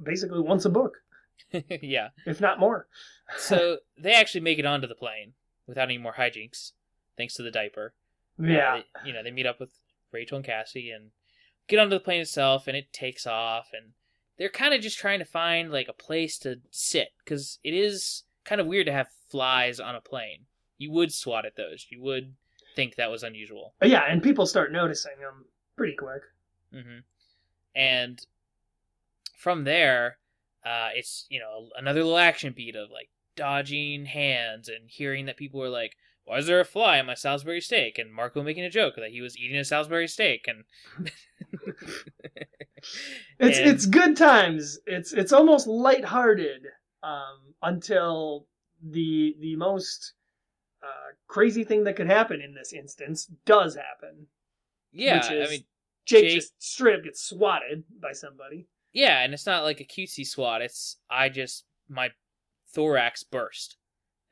[0.03, 0.99] basically once a book,
[1.83, 2.09] yeah.
[2.27, 2.87] if not more.
[3.38, 5.33] So they actually make it onto the plane
[5.66, 6.73] without any more hijinks,
[7.16, 7.94] thanks to the diaper.
[8.38, 9.70] Uh, Yeah, they- you know, they meet up with
[10.12, 11.11] Rachel and Cassie and
[11.66, 13.92] get onto the plane itself, and it takes off, and
[14.37, 18.25] they're kind of just trying to find like a place to sit because it is
[18.44, 20.44] kind of weird to have flies on a plane.
[20.77, 21.87] You would swat at those.
[21.88, 22.35] You would
[22.74, 23.74] think that was unusual.
[23.82, 25.44] yeah, and people start noticing them
[25.76, 26.22] pretty quick.
[26.72, 26.98] hmm
[27.74, 28.20] And
[29.38, 30.18] from there,
[30.64, 35.37] uh, it's you know another little action beat of like dodging hands and hearing that
[35.37, 38.64] people were like, "Why is there a fly on my Salisbury steak?" and Marco making
[38.64, 40.64] a joke that he was eating a Salisbury steak, and
[43.40, 44.78] It's And- it's good times.
[44.87, 46.66] It's it's almost lighthearted
[47.02, 48.46] um, until
[48.82, 50.12] the the most
[50.85, 54.27] uh, crazy thing that could happen in this instance does happen.
[54.92, 55.64] yeah, which is I mean,
[56.07, 58.68] Jake, Jake- just straight up gets swatted by somebody.
[58.92, 60.62] yeah, and it's not like a cutesy swat.
[60.62, 62.11] It's I just my
[62.75, 63.77] thorax burst.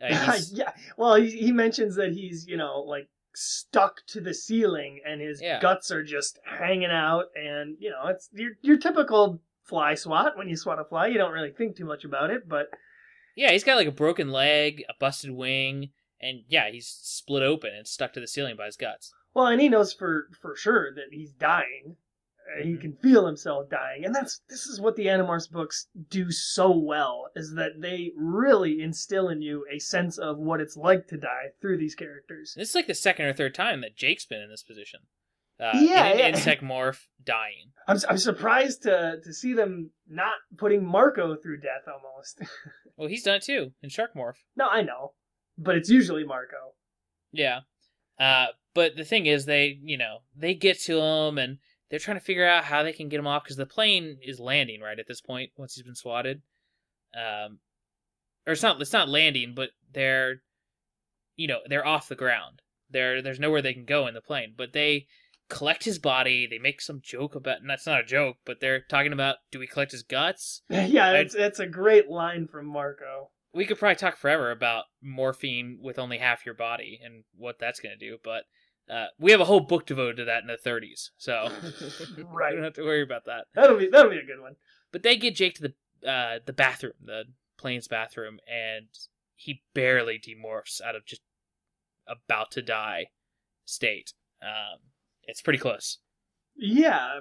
[0.00, 0.72] Uh, yeah.
[0.96, 5.40] Well, he, he mentions that he's you know like stuck to the ceiling and his
[5.40, 5.58] Yeah.
[5.60, 10.36] guts are just hanging out, and you know it's your your typical fly swat.
[10.36, 12.66] When you swat a fly, you don't really think too much about it, but
[13.36, 15.90] yeah, he's got like a broken leg, a busted wing,
[16.22, 19.12] and yeah, he's split open and stuck to the ceiling by his guts.
[19.34, 21.96] Well, and he knows for for sure that he's dying.
[22.58, 22.80] Uh, He Mhm.
[22.80, 27.30] can feel himself dying, and that's this is what the Animorphs books do so well
[27.36, 31.52] is that they really instill in you a sense of what it's like to die
[31.60, 32.54] through these characters.
[32.56, 35.00] This is like the second or third time that Jake's been in this position.
[35.60, 36.28] Uh, Yeah, in yeah.
[36.28, 37.72] insect morph dying.
[37.86, 42.40] I'm I'm surprised to to see them not putting Marco through death almost.
[42.96, 44.36] Well, he's done it too in shark morph.
[44.56, 45.14] no, I know,
[45.62, 46.74] but it's usually Marco.
[47.32, 47.60] Yeah.
[48.18, 51.58] Uh, but the thing is, they you know they get to him and
[51.90, 54.40] they're trying to figure out how they can get him off because the plane is
[54.40, 56.40] landing right at this point once he's been swatted.
[57.14, 57.58] Um,
[58.46, 60.42] or it's not it's not landing, but they're
[61.36, 62.62] you know they're off the ground.
[62.90, 65.06] There there's nowhere they can go in the plane, but they
[65.48, 66.46] collect his body.
[66.46, 69.58] They make some joke about and that's not a joke, but they're talking about do
[69.58, 70.62] we collect his guts?
[70.70, 73.30] yeah, it's it's a great line from Marco.
[73.54, 77.80] We could probably talk forever about morphine with only half your body and what that's
[77.80, 78.44] going to do, but
[78.90, 81.50] uh, we have a whole book devoted to that in the 30s, so
[82.16, 82.52] we Right.
[82.54, 83.46] don't have to worry about that.
[83.54, 84.56] That'll be that'll be a good one.
[84.90, 85.62] But they get Jake to
[86.02, 87.24] the uh, the bathroom, the
[87.58, 88.86] plane's bathroom, and
[89.36, 91.22] he barely demorphs out of just
[92.08, 93.06] about to die
[93.64, 94.12] state.
[94.42, 94.80] Um,
[95.24, 95.98] it's pretty close.
[96.56, 97.20] Yeah,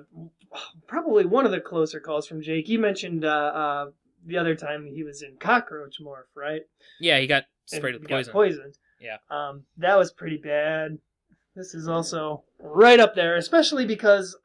[0.87, 2.67] probably one of the closer calls from Jake.
[2.67, 3.85] You mentioned uh, uh,
[4.25, 6.61] the other time he was in cockroach morph, right?
[6.99, 8.33] Yeah, he got And sprayed with he got poison.
[8.33, 8.77] poisoned.
[8.99, 9.17] Yeah.
[9.29, 10.97] Um, that was pretty bad.
[11.55, 14.37] This is also right up there, especially because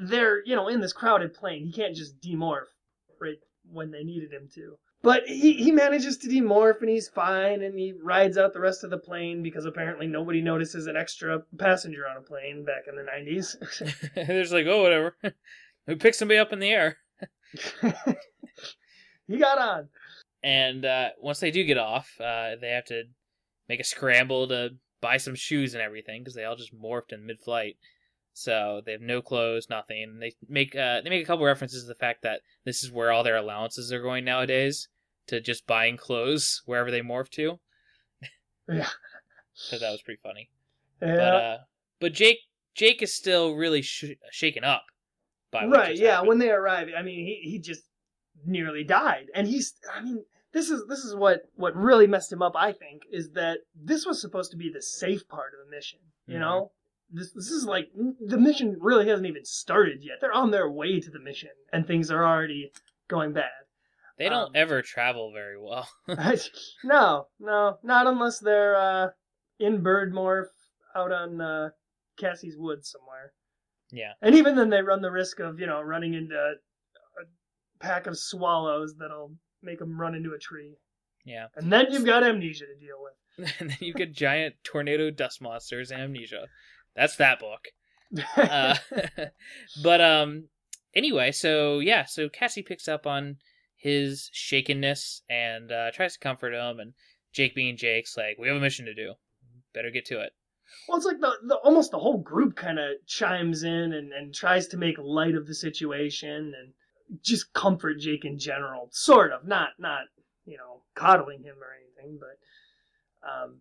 [0.00, 1.64] they're you know in this crowded plane.
[1.66, 2.70] He can't just demorph
[3.20, 3.38] right
[3.70, 4.78] when they needed him to.
[5.02, 8.84] But he, he manages to demorph and he's fine and he rides out the rest
[8.84, 12.94] of the plane because apparently nobody notices an extra passenger on a plane back in
[12.94, 13.56] the 90s.
[14.14, 15.16] They're just like, oh, whatever.
[15.88, 16.98] we pick somebody up in the air.
[19.28, 19.88] he got on.
[20.42, 23.04] And uh, once they do get off, uh, they have to
[23.68, 27.26] make a scramble to buy some shoes and everything because they all just morphed in
[27.26, 27.76] mid-flight.
[28.34, 30.18] So they have no clothes, nothing.
[30.18, 33.12] They make uh, they make a couple references to the fact that this is where
[33.12, 34.88] all their allowances are going nowadays
[35.26, 37.58] to just buying clothes wherever they morph to.
[38.68, 38.88] Yeah.
[39.54, 40.48] So that was pretty funny.
[41.02, 41.16] Yeah.
[41.16, 41.56] But uh,
[42.00, 42.38] but Jake
[42.74, 44.84] Jake is still really sh- shaken up
[45.50, 46.28] by what right yeah happened.
[46.28, 47.82] when they arrive i mean he, he just
[48.44, 52.42] nearly died and he's i mean this is this is what what really messed him
[52.42, 55.74] up i think is that this was supposed to be the safe part of the
[55.74, 56.40] mission you Mhm.
[56.40, 56.72] know
[57.10, 57.88] this this is like
[58.20, 61.86] the mission really hasn't even started yet they're on their way to the mission and
[61.86, 62.72] things are already
[63.08, 63.50] going bad
[64.18, 65.88] they don't um, ever travel very well.
[66.84, 69.08] no no not unless they're uh
[69.58, 70.46] in bird morph
[70.94, 71.70] out on uh
[72.18, 73.32] cassie's woods somewhere
[73.94, 74.12] yeah.
[74.22, 76.54] And even then, they run the risk of, you know, running into
[77.82, 80.76] pack of swallows that'll make them run into a tree.
[81.24, 81.46] Yeah.
[81.56, 83.12] And then you've got amnesia to deal with.
[83.60, 86.46] and then you get giant tornado dust monsters and amnesia.
[86.94, 87.68] That's that book.
[88.36, 88.76] uh,
[89.82, 90.48] but um,
[90.94, 93.36] anyway, so yeah, so Cassie picks up on
[93.76, 96.92] his shakenness and uh, tries to comfort him, and
[97.32, 99.14] Jake being Jake's like, "We have a mission to do.
[99.72, 100.32] Better get to it."
[100.86, 104.34] Well, it's like the, the almost the whole group kind of chimes in and, and
[104.34, 106.74] tries to make light of the situation and
[107.20, 110.04] just comfort Jake in general, sort of, not not
[110.46, 112.38] you know coddling him or anything, but
[113.28, 113.56] um,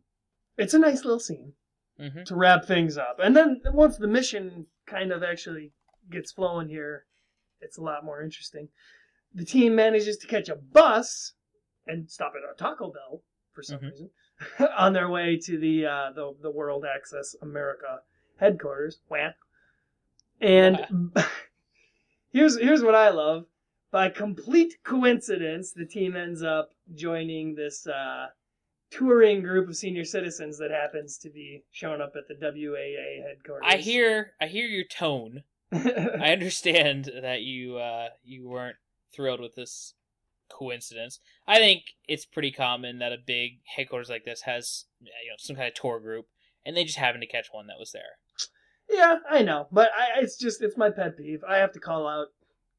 [0.57, 1.53] it's a nice little scene
[1.99, 3.19] hmm to wrap things up.
[3.21, 5.71] And then once the mission kind of actually
[6.09, 7.05] gets flowing here,
[7.61, 8.69] it's a lot more interesting.
[9.33, 11.33] The team manages to catch a bus
[11.87, 13.21] and stop at a Taco Bell
[13.53, 13.89] for some Mhm.
[13.91, 14.09] reason
[14.77, 18.01] on their way to the uh, the the World Access America
[18.37, 19.01] headquarters.
[19.09, 19.31] Wah.
[20.39, 20.85] And
[22.31, 23.45] here's here's what I love.
[23.91, 28.27] By complete coincidence, the team ends up joining this uh,
[28.89, 33.65] touring group of senior citizens that happens to be showing up at the WAA headquarters.
[33.65, 35.43] I hear, I hear your tone.
[35.73, 38.77] I understand that you uh, you weren't
[39.13, 39.93] thrilled with this
[40.49, 41.19] coincidence.
[41.47, 45.55] I think it's pretty common that a big headquarters like this has you know some
[45.55, 46.27] kind of tour group,
[46.65, 48.19] and they just happened to catch one that was there.
[48.91, 51.43] Yeah, I know, but I, it's just it's my pet peeve.
[51.47, 52.27] I have to call out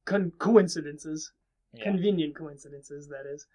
[0.04, 1.32] con- coincidences,
[1.72, 1.84] Yeah.
[1.84, 3.08] convenient coincidences.
[3.08, 3.46] That is.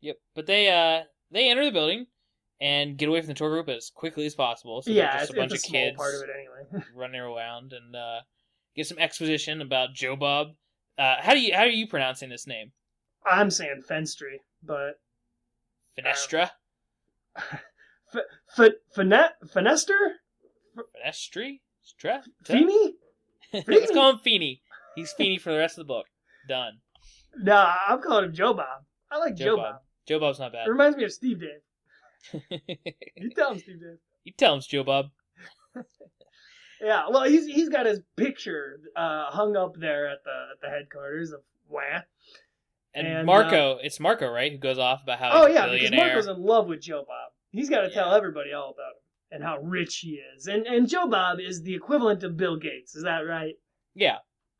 [0.00, 0.16] Yep.
[0.34, 2.06] But they uh they enter the building
[2.60, 4.80] and get away from the tour group as quickly as possible.
[4.82, 6.84] So yeah, just it's, a bunch it's a of kids part of it anyway.
[6.94, 8.20] running around and uh,
[8.74, 10.48] get some exposition about Joe Bob.
[10.98, 12.72] Uh, how do you how are you pronouncing this name?
[13.30, 15.00] I'm saying Fenstry, but
[15.98, 16.50] Finestra,
[17.36, 17.60] F-
[18.58, 20.12] F- Finet Finester
[20.76, 22.22] Finestri, Stra.
[22.44, 22.96] Feeney.
[23.66, 24.60] Let's call him Feeny.
[24.96, 26.06] He's Feeny for the rest of the book.
[26.48, 26.80] Done.
[27.38, 27.54] No,
[27.88, 28.82] I'm calling him Joe Bob.
[29.10, 29.72] I like Joe, Joe Bob.
[29.74, 29.80] Bob.
[30.06, 30.66] Joe Bob's not bad.
[30.66, 32.42] It reminds me of Steve Dave.
[33.16, 33.98] You tell him Steve Dave.
[34.24, 35.06] you tell him Joe Bob.
[36.78, 40.68] Yeah, well, he's he's got his picture uh, hung up there at the at the
[40.68, 41.80] headquarters of Wah.
[42.92, 44.52] And, And, uh, Marco, it's Marco, right?
[44.52, 45.90] Who goes off about how Oh yeah, because.
[45.92, 47.32] Marco's in love with Joe Bob.
[47.50, 50.46] He's got to tell everybody all about him and how rich he is.
[50.46, 52.94] And and Joe Bob is the equivalent of Bill Gates.
[52.94, 53.54] Is that right?
[53.94, 54.18] Yeah,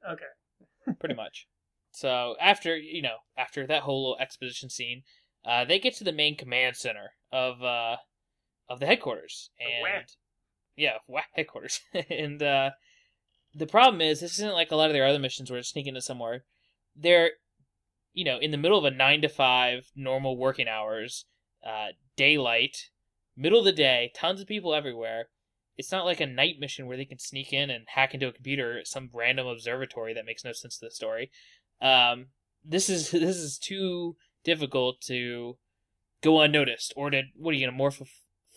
[0.09, 0.95] Okay.
[0.99, 1.47] pretty much.
[1.91, 5.03] So after you know, after that whole little exposition scene,
[5.45, 7.97] uh, they get to the main command center of uh,
[8.69, 10.03] of the headquarters, and wah.
[10.77, 11.81] yeah, wah, headquarters.
[12.11, 12.71] and uh,
[13.55, 15.91] the problem is, this isn't like a lot of their other missions where they're sneaking
[15.91, 16.45] into somewhere.
[16.95, 17.33] They're,
[18.13, 21.25] you know, in the middle of a nine to five normal working hours,
[21.67, 22.91] uh, daylight,
[23.37, 25.27] middle of the day, tons of people everywhere.
[25.77, 28.33] It's not like a night mission where they can sneak in and hack into a
[28.33, 31.31] computer at some random observatory that makes no sense to the story.
[31.83, 32.29] Um,
[32.65, 35.59] this is this is too difficult to
[36.23, 38.07] go unnoticed, or to what are you gonna morph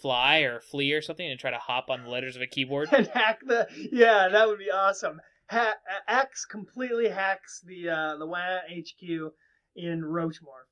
[0.02, 2.89] fly or flee or something and try to hop on the letters of a keyboard?
[2.94, 5.20] And hack the yeah, that would be awesome.
[5.50, 5.76] Ha-
[6.08, 9.34] Ax completely hacks the uh, the Wah HQ
[9.76, 10.68] in Roachmore.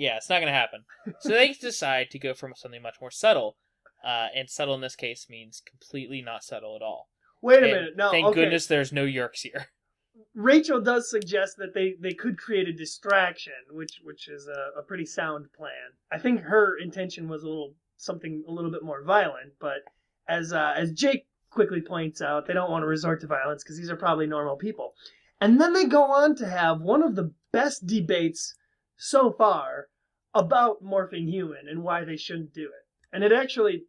[0.00, 0.84] Yeah, it's not gonna happen.
[1.20, 3.58] So they decide to go for something much more subtle,
[4.02, 7.10] uh, and subtle in this case means completely not subtle at all.
[7.42, 8.40] Wait a And minute, no, thank okay.
[8.40, 9.66] goodness there's no Yeerks here.
[10.34, 14.82] Rachel does suggest that they, they could create a distraction, which which is a, a
[14.82, 15.92] pretty sound plan.
[16.10, 19.82] I think her intention was a little something a little bit more violent, but
[20.26, 23.76] as uh, as Jake quickly points out, they don't want to resort to violence because
[23.76, 24.94] these are probably normal people.
[25.42, 28.54] And then they go on to have one of the best debates
[28.96, 29.88] so far
[30.34, 32.86] about morphing human and why they shouldn't do it.
[33.12, 33.84] And it actually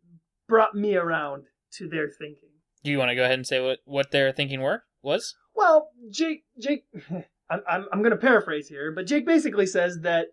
[0.48, 2.50] brought me around to their thinking.
[2.84, 5.36] Do you want to go ahead and say what what their thinking were was?
[5.54, 6.86] Well, Jake, Jake,
[7.50, 10.28] I'm, I'm, I'm going to paraphrase here, but Jake basically says that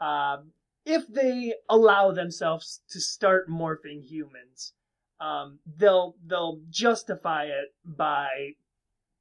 [0.00, 0.52] um,
[0.84, 4.72] if they allow themselves to start morphing humans,
[5.20, 8.28] um, they'll they'll justify it by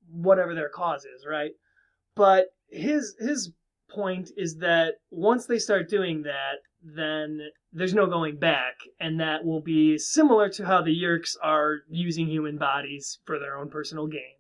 [0.10, 1.52] whatever their cause is, right?
[2.16, 3.52] But his his
[3.96, 7.40] point is that once they start doing that, then
[7.74, 12.28] there's no going back, and that will be similar to how the Yeerks are using
[12.28, 14.36] human bodies for their own personal gain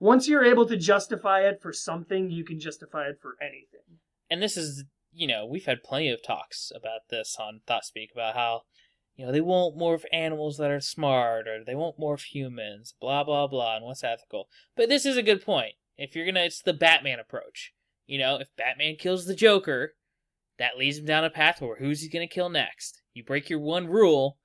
[0.00, 3.98] once you're able to justify it for something, you can justify it for anything.
[4.30, 8.34] and this is you know we've had plenty of talks about this on ThoughtSpeak about
[8.34, 8.62] how
[9.16, 13.24] you know they won't morph animals that are smart or they won't morph humans, blah
[13.24, 14.48] blah blah, and what's ethical.
[14.76, 15.74] But this is a good point.
[15.96, 17.72] If you're gonna, it's the Batman approach.
[18.08, 19.94] You know, if Batman kills the Joker,
[20.58, 23.02] that leads him down a path where who's he gonna kill next?
[23.14, 24.38] You break your one rule,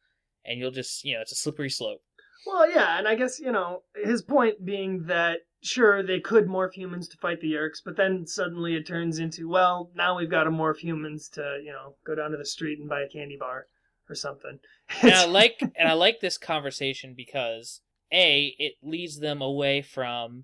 [0.45, 2.01] and you'll just you know it's a slippery slope.
[2.45, 6.73] Well, yeah, and I guess, you know, his point being that, sure, they could morph
[6.73, 10.43] humans to fight the Yeerks, but then suddenly it turns into, well, now we've got
[10.43, 13.37] to morph humans to, you know, go down to the street and buy a candy
[13.37, 13.67] bar
[14.09, 14.59] or something.
[15.01, 20.43] and I like and I like this conversation because a it leads them away from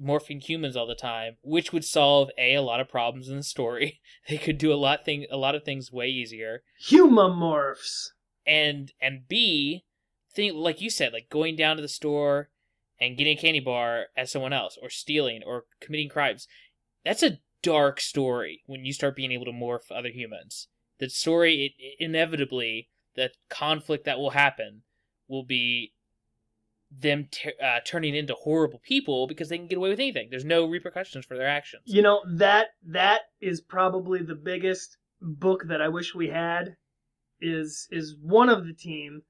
[0.00, 3.42] morphing humans all the time, which would solve a a lot of problems in the
[3.42, 4.00] story.
[4.28, 6.62] They could do a lot thing a lot of things way easier.
[6.88, 8.10] Humamorphs.
[8.46, 9.84] And and b
[10.32, 12.50] thing like you said, like going down to the store
[13.00, 16.46] and getting a candy bar as someone else, or stealing, or committing crimes.
[17.04, 20.68] That's a dark story when you start being able to morph other humans.
[20.98, 24.82] The story, it, it inevitably, the conflict that will happen
[25.28, 25.92] will be
[26.90, 30.28] them t- uh, turning into horrible people because they can get away with anything.
[30.30, 31.82] There's no repercussions for their actions.
[31.86, 36.76] You know that that is probably the biggest book that I wish we had.
[37.40, 39.22] Is is one of the team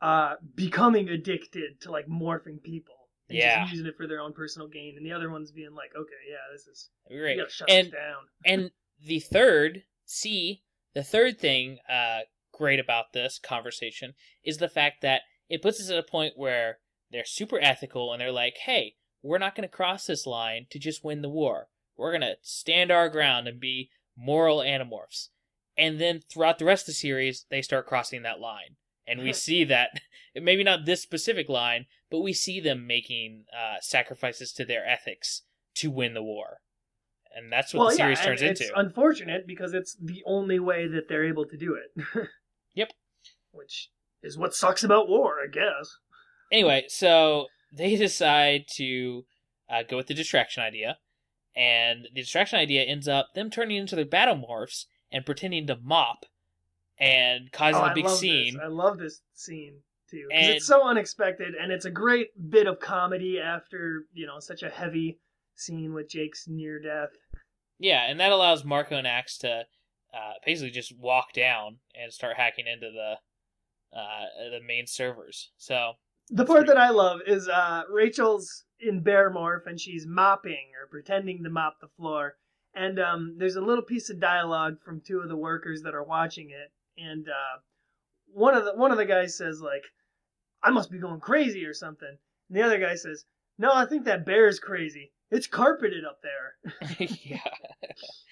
[0.00, 2.94] uh, becoming addicted to like morphing people
[3.28, 3.60] and Yeah.
[3.60, 6.12] just using it for their own personal gain, and the other ones being like, okay,
[6.28, 7.36] yeah, this is Great.
[7.36, 8.22] you gotta shut And down.
[8.44, 8.70] and
[9.00, 12.20] the third, C, the third thing uh,
[12.52, 16.78] great about this conversation is the fact that it puts us at a point where
[17.12, 20.78] they're super ethical and they're like, hey, we're not going to cross this line to
[20.78, 21.68] just win the war.
[21.96, 25.28] We're going to stand our ground and be moral animorphs.
[25.76, 28.76] And then throughout the rest of the series, they start crossing that line.
[29.06, 29.90] And we see that,
[30.34, 35.42] maybe not this specific line, but we see them making uh, sacrifices to their ethics
[35.76, 36.58] to win the war.
[37.34, 38.78] And that's what well, the series yeah, turns it's into.
[38.78, 42.28] unfortunate because it's the only way that they're able to do it.
[42.74, 42.92] Yep.
[43.50, 43.90] Which
[44.22, 45.98] is what sucks about war, I guess.
[46.52, 49.24] Anyway, so they decide to
[49.68, 50.98] uh, go with the distraction idea,
[51.56, 55.78] and the distraction idea ends up them turning into their battle morphs and pretending to
[55.82, 56.26] mop
[56.98, 58.54] and causing oh, a I big love scene.
[58.54, 58.62] This.
[58.62, 59.78] I love this scene
[60.10, 64.38] too because it's so unexpected and it's a great bit of comedy after you know
[64.38, 65.18] such a heavy
[65.54, 67.10] scene with Jake's near death.
[67.78, 69.64] Yeah, and that allows Marco and Ax to
[70.14, 75.50] uh, basically just walk down and start hacking into the uh, the main servers.
[75.56, 75.94] So
[76.30, 80.88] The part that I love is uh, Rachel's in bear morph and she's mopping or
[80.88, 82.36] pretending to mop the floor.
[82.74, 86.02] And um, there's a little piece of dialogue from two of the workers that are
[86.04, 87.60] watching it, and uh,
[88.32, 89.84] one of the one of the guys says like,
[90.62, 92.16] "I must be going crazy or something,"
[92.48, 93.26] and the other guy says,
[93.58, 95.12] "No, I think that bear is crazy.
[95.30, 97.44] It's carpeted up there." yeah,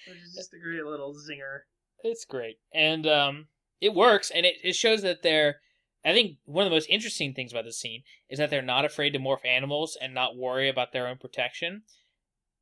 [0.09, 1.61] Which is just a great little zinger.
[2.03, 2.57] It's great.
[2.72, 3.48] And um
[3.81, 5.61] it works and it, it shows that they're
[6.04, 8.84] I think one of the most interesting things about this scene is that they're not
[8.84, 11.82] afraid to morph animals and not worry about their own protection.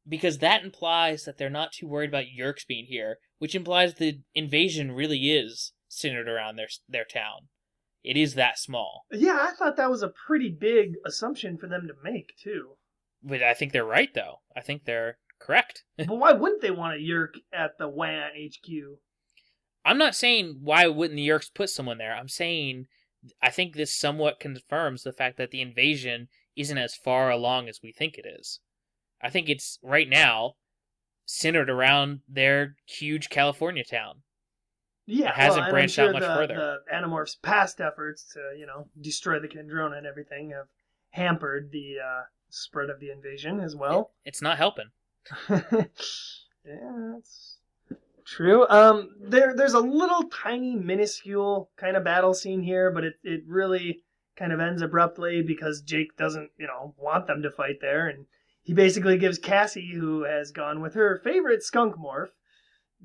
[0.08, 4.20] Because that implies that they're not too worried about Yeerks being here, which implies the
[4.34, 7.48] invasion really is centered around their their town.
[8.02, 9.04] It is that small.
[9.10, 12.76] Yeah, I thought that was a pretty big assumption for them to make too.
[13.22, 14.40] But I think they're right though.
[14.56, 15.84] I think they're correct.
[15.98, 18.70] but why wouldn't they want a Yeerk at the WAN HQ?
[19.84, 22.14] I'm not saying why wouldn't the Yeerks put someone there.
[22.14, 22.86] I'm saying
[23.42, 27.80] I think this somewhat confirms the fact that the invasion isn't as far along as
[27.82, 28.60] we think it is.
[29.20, 30.54] I think it's right now
[31.26, 34.22] centered around their huge California town.
[35.06, 36.54] Yeah, It hasn't well, branched sure out much the, further.
[36.54, 40.66] The Animorphs' past efforts to, you know, destroy the Kandrona and everything have
[41.10, 44.12] hampered the uh, spread of the invasion as well.
[44.24, 44.90] It's not helping.
[45.48, 45.84] yeah,
[46.64, 47.57] that's
[48.28, 48.66] true.
[48.68, 53.42] Um, there, there's a little tiny, minuscule kind of battle scene here, but it, it
[53.46, 54.02] really
[54.36, 58.26] kind of ends abruptly because Jake doesn't, you know, want them to fight there, and
[58.62, 62.30] he basically gives Cassie, who has gone with her favorite skunk morph,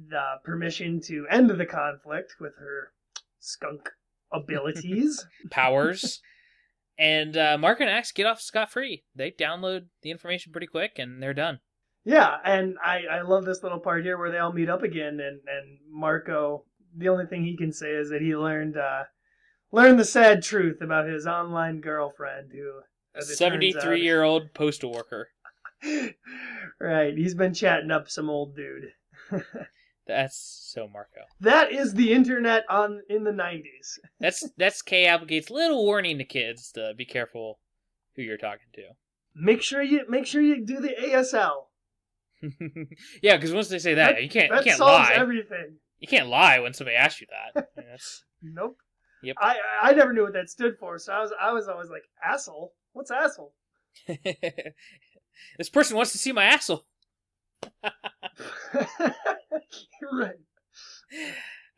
[0.10, 2.92] the permission to end the conflict with her
[3.40, 3.90] skunk
[4.32, 5.26] abilities.
[5.50, 6.22] Powers.
[6.98, 9.04] and uh, Mark and Ax get off scot free.
[9.16, 11.60] They download the information pretty quick and they're done.
[12.06, 15.20] Yeah, and I, I love this little part here where they all meet up again,
[15.22, 16.66] and, and Marco,
[16.98, 19.04] the only thing he can say is that he learned uh,
[19.72, 22.82] learned the sad truth about his online girlfriend, who
[23.16, 25.30] as it turns out- 73 year old postal worker.
[26.80, 28.92] right, he's been chatting up some old dude.
[30.08, 30.38] That's
[30.74, 31.22] so Marco.
[31.40, 34.00] That is the internet on in the '90s.
[34.20, 37.60] That's that's Kay Applegate's little warning to kids to be careful
[38.16, 38.82] who you're talking to.
[39.34, 41.68] Make sure you make sure you do the ASL.
[43.24, 45.16] yeah, because once they say that, you can't That you can't solves lie.
[45.16, 45.76] everything.
[46.00, 47.68] You can't lie when somebody asks you that.
[48.46, 48.78] Nope.
[49.24, 49.38] Yep.
[49.40, 52.04] I I never knew what that stood for, so I was I was always like
[52.22, 52.74] asshole.
[52.92, 53.54] What's asshole?
[55.58, 56.86] this person wants to see my asshole.
[60.12, 60.36] Right.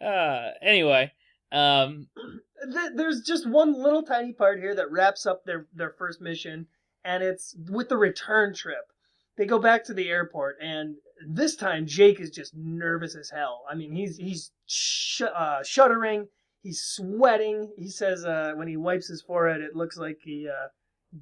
[0.03, 1.11] Uh, anyway,
[1.51, 2.07] um,
[2.95, 6.67] There's just one little tiny part here that wraps up their their first mission,
[7.03, 8.91] and it's with the return trip.
[9.37, 10.95] They go back to the airport, and
[11.27, 13.63] this time Jake is just nervous as hell.
[13.69, 16.27] I mean, he's he's sh- uh, shuddering.
[16.61, 17.71] He's sweating.
[17.77, 20.67] He says uh, when he wipes his forehead, it looks like he uh,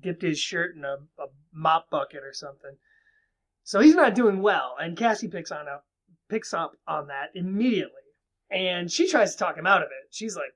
[0.01, 2.77] dipped his shirt in a, a mop bucket or something.
[3.63, 5.85] So he's not doing well, and Cassie picks on up
[6.29, 7.93] picks up on that immediately.
[8.49, 10.09] And she tries to talk him out of it.
[10.11, 10.53] She's like,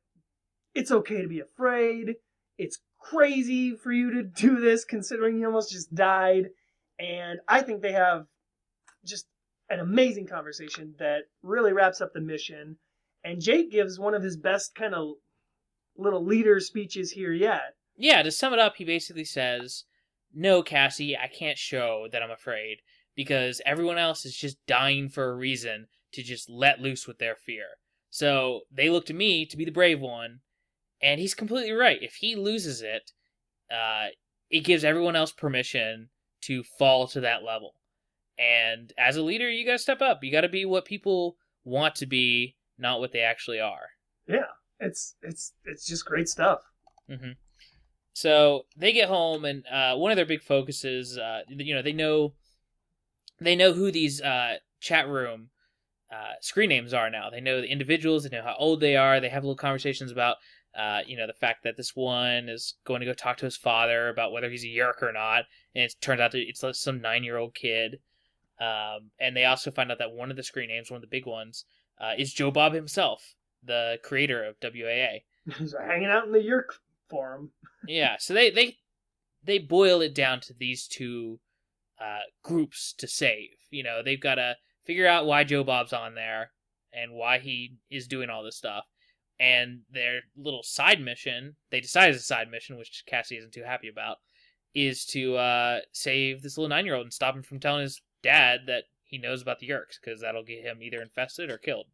[0.74, 2.16] It's okay to be afraid.
[2.58, 6.50] It's crazy for you to do this considering you almost just died.
[7.00, 8.26] And I think they have
[9.06, 9.28] just
[9.70, 12.78] an amazing conversation that really wraps up the mission.
[13.24, 15.16] And Jake gives one of his best kind of
[15.98, 17.76] little leader speeches here yet.
[17.96, 19.86] Yeah, to sum it up, he basically says,
[20.34, 22.78] No, Cassie, I can't show that I'm afraid
[23.16, 27.36] because everyone else is just dying for a reason to just let loose with their
[27.36, 27.66] fear.
[28.10, 30.40] So they look to me to be the brave one,
[31.02, 32.02] and he's completely right.
[32.02, 33.12] If he loses it,
[33.72, 34.08] uh,
[34.50, 36.10] it gives everyone else permission
[36.48, 37.76] to fall to that level.
[38.38, 40.24] And as a leader, you gotta step up.
[40.24, 43.90] You gotta be what people want to be, not what they actually are.
[44.28, 46.62] Yeah, it's it's it's just great stuff.
[47.10, 47.32] Mm-hmm.
[48.14, 51.94] So they get home, and uh, one of their big focuses, uh, you know, they
[51.94, 52.34] know
[53.40, 55.50] they know who these uh, chat room
[56.12, 57.30] uh, screen names are now.
[57.30, 58.24] They know the individuals.
[58.24, 59.20] They know how old they are.
[59.20, 60.38] They have little conversations about,
[60.76, 63.58] uh, you know, the fact that this one is going to go talk to his
[63.58, 67.02] father about whether he's a Yeerk or not, and it turns out that it's some
[67.02, 68.00] nine-year-old kid.
[68.60, 71.08] Um, and they also find out that one of the screen names, one of the
[71.08, 71.66] big ones,
[72.00, 75.24] uh, is Joe Bob himself, the creator of WAA.
[75.58, 76.76] He's hanging out in the Yeerk
[77.08, 77.52] forum.
[77.88, 78.78] yeah, so they they
[79.44, 81.40] they boil it down to these two
[82.00, 83.50] uh, groups to save.
[83.70, 84.56] You know, they've got to
[84.86, 86.52] figure out why Joe Bob's on there
[86.94, 88.86] and why he is doing all this stuff.
[89.40, 93.64] And their little side mission, they decide is a side mission, which Cassie isn't too
[93.64, 94.18] happy about,
[94.74, 98.02] is to uh, save this little nine year old and stop him from telling his
[98.24, 101.86] dad that he knows about the Yeerks, because that'll get him either infested or killed.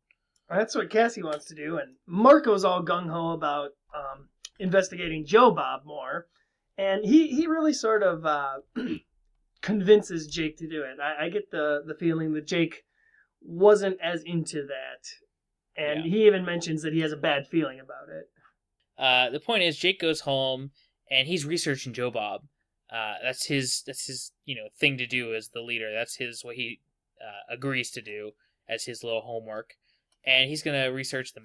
[0.49, 4.29] That's what Cassie wants to do, and Marco's all gung ho about um,
[4.59, 6.27] investigating Joe Bob more,
[6.77, 8.57] and he he really sort of uh,
[9.61, 10.99] convinces Jake to do it.
[11.01, 12.83] I, I get the the feeling that Jake
[13.41, 15.07] wasn't as into that,
[15.75, 16.11] and yeah.
[16.11, 18.29] he even mentions that he has a bad feeling about it.
[18.97, 20.71] Uh, the point is, Jake goes home
[21.09, 22.41] and he's researching Joe Bob.
[22.91, 25.91] Uh, that's his that's his you know thing to do as the leader.
[25.91, 26.79] That's his what he
[27.21, 28.31] uh, agrees to do
[28.69, 29.71] as his little homework,
[30.25, 31.41] and he's gonna research the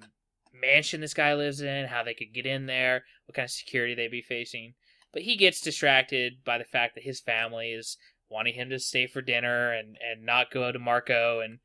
[0.53, 3.95] mansion this guy lives in, how they could get in there, what kind of security
[3.95, 4.73] they'd be facing.
[5.11, 7.97] But he gets distracted by the fact that his family is
[8.29, 11.59] wanting him to stay for dinner and, and not go to Marco and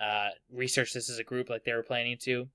[0.00, 2.48] uh, research this as a group like they were planning to.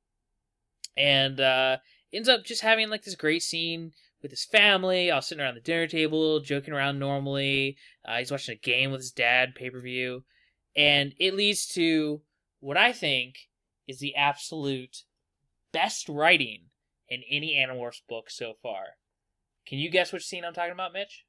[0.97, 1.77] And uh,
[2.13, 5.61] ends up just having like this great scene with his family, all sitting around the
[5.61, 7.77] dinner table, joking around normally.
[8.05, 10.23] Uh, he's watching a game with his dad, pay per view.
[10.75, 12.21] And it leads to
[12.59, 13.35] what I think
[13.87, 15.03] is the absolute
[15.71, 16.65] best writing
[17.07, 18.83] in any Animorphs book so far.
[19.65, 21.25] Can you guess which scene I'm talking about, Mitch?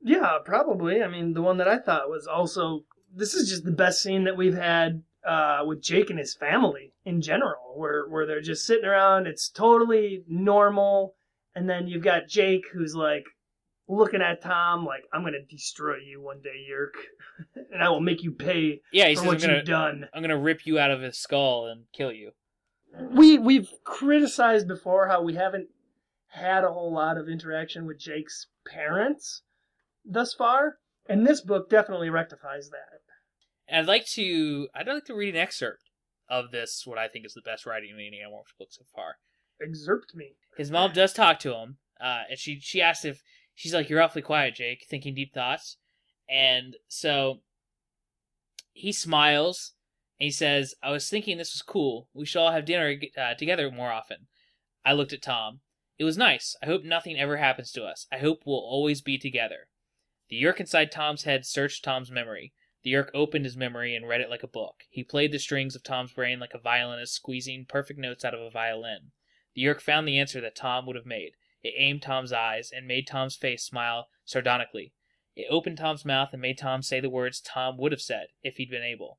[0.00, 1.02] Yeah, probably.
[1.02, 2.84] I mean, the one that I thought was also
[3.14, 6.92] this is just the best scene that we've had uh, with Jake and his family
[7.04, 9.26] in general, where where they're just sitting around.
[9.26, 11.14] It's totally normal,
[11.54, 13.24] and then you've got Jake who's like
[13.88, 16.94] looking at Tom like, "I'm gonna destroy you one day, Yeerk,
[17.72, 20.08] and I will make you pay yeah, he for says, what I'm gonna, you've done."
[20.12, 22.32] I'm gonna rip you out of his skull and kill you.
[23.10, 25.68] We we've criticized before how we haven't
[26.28, 29.42] had a whole lot of interaction with Jake's parents
[30.04, 33.01] thus far, and this book definitely rectifies that.
[33.72, 35.88] And I'd like to I'd like to read an excerpt
[36.28, 39.16] of this, what I think is the best writing in any Animorphs book so far.
[39.62, 40.34] Excerpt me.
[40.58, 43.22] His mom does talk to him, uh, and she she asks if
[43.54, 45.78] she's like, "You're awfully quiet, Jake, thinking deep thoughts,"
[46.28, 47.40] and so
[48.74, 49.72] he smiles
[50.20, 52.10] and he says, "I was thinking this was cool.
[52.12, 54.26] We should all have dinner uh, together more often."
[54.84, 55.60] I looked at Tom.
[55.98, 56.56] It was nice.
[56.62, 58.06] I hope nothing ever happens to us.
[58.12, 59.68] I hope we'll always be together.
[60.28, 62.52] The Yeerk inside Tom's head searched Tom's memory.
[62.82, 64.84] The Yeerk opened his memory and read it like a book.
[64.90, 68.40] He played the strings of Tom's brain like a violinist squeezing perfect notes out of
[68.40, 69.12] a violin.
[69.54, 71.32] The Yeerk found the answer that Tom would have made.
[71.62, 74.92] It aimed Tom's eyes and made Tom's face smile sardonically.
[75.36, 78.56] It opened Tom's mouth and made Tom say the words Tom would have said if
[78.56, 79.18] he'd been able.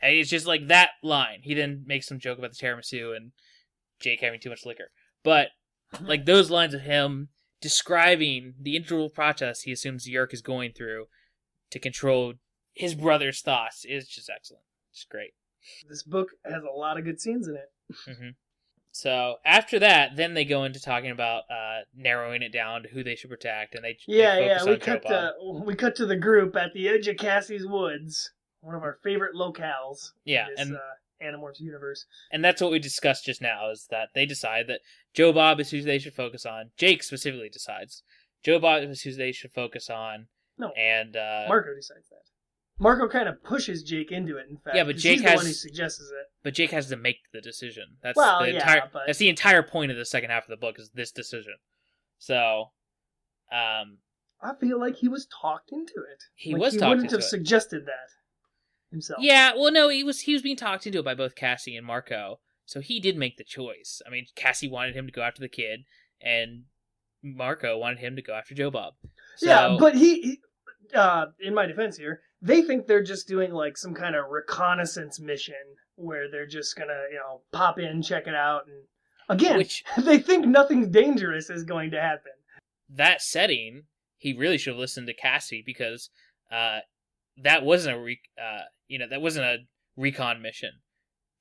[0.00, 1.40] And it's just like that line.
[1.42, 3.32] He then makes some joke about the tiramisu and
[3.98, 4.90] Jake having too much liquor.
[5.24, 5.48] But
[6.00, 11.06] like those lines of him describing the internal process he assumes Yeerk is going through
[11.70, 12.34] to control
[12.74, 14.64] his brother's thoughts is just excellent.
[14.92, 15.34] It's great.
[15.88, 17.70] This book has a lot of good scenes in it.
[18.08, 18.28] Mm-hmm.
[18.92, 23.04] So after that, then they go into talking about uh, narrowing it down to who
[23.04, 25.32] they should protect, and they yeah they yeah we cut to
[25.64, 29.36] we cut to the group at the edge of Cassie's woods, one of our favorite
[29.36, 30.12] locales.
[30.24, 30.80] Yeah, this, and uh,
[31.22, 32.06] Animorphs universe.
[32.32, 34.80] And that's what we discussed just now is that they decide that
[35.14, 36.70] Joe Bob is who they should focus on.
[36.76, 38.02] Jake specifically decides
[38.42, 40.26] Joe Bob is who they should focus on.
[40.58, 40.70] No.
[40.72, 42.16] and uh, Marco decides that.
[42.80, 44.46] Marco kind of pushes Jake into it.
[44.48, 46.26] In fact, Yeah, but Jake he's the has- one who suggests it.
[46.44, 47.96] but Jake has to make the decision.
[48.02, 48.82] That's Well, the yeah, entire.
[48.92, 51.54] but- That's the entire point of the second half of the book is this decision.
[52.18, 52.70] So,
[53.52, 53.98] um,
[54.40, 56.22] I feel like he was talked into it.
[56.34, 57.24] He Like, was he wouldn't have it.
[57.24, 58.10] suggested that
[58.90, 59.20] himself.
[59.22, 59.52] yeah.
[59.56, 62.38] Well, no, he was he was being talked into it by both Cassie and Marco.
[62.64, 64.00] So he did make the choice.
[64.06, 65.84] I mean, Cassie wanted him to go after the kid,
[66.20, 66.64] and
[67.22, 68.94] Marco wanted him to go after Joe Bob.
[69.38, 70.40] So, yeah, but he, he
[70.94, 75.20] uh, in my defense here, they think they're just doing like some kind of reconnaissance
[75.20, 75.54] mission
[75.96, 78.84] where they're just gonna, you know, pop in, check it out, and
[79.28, 82.32] again, which they think nothing dangerous is going to happen.
[82.88, 83.84] that setting,
[84.16, 86.10] he really should have listened to Cassie because
[86.50, 86.80] uh,
[87.42, 89.58] that wasn't a re- uh, you know that wasn't a
[89.96, 90.70] recon mission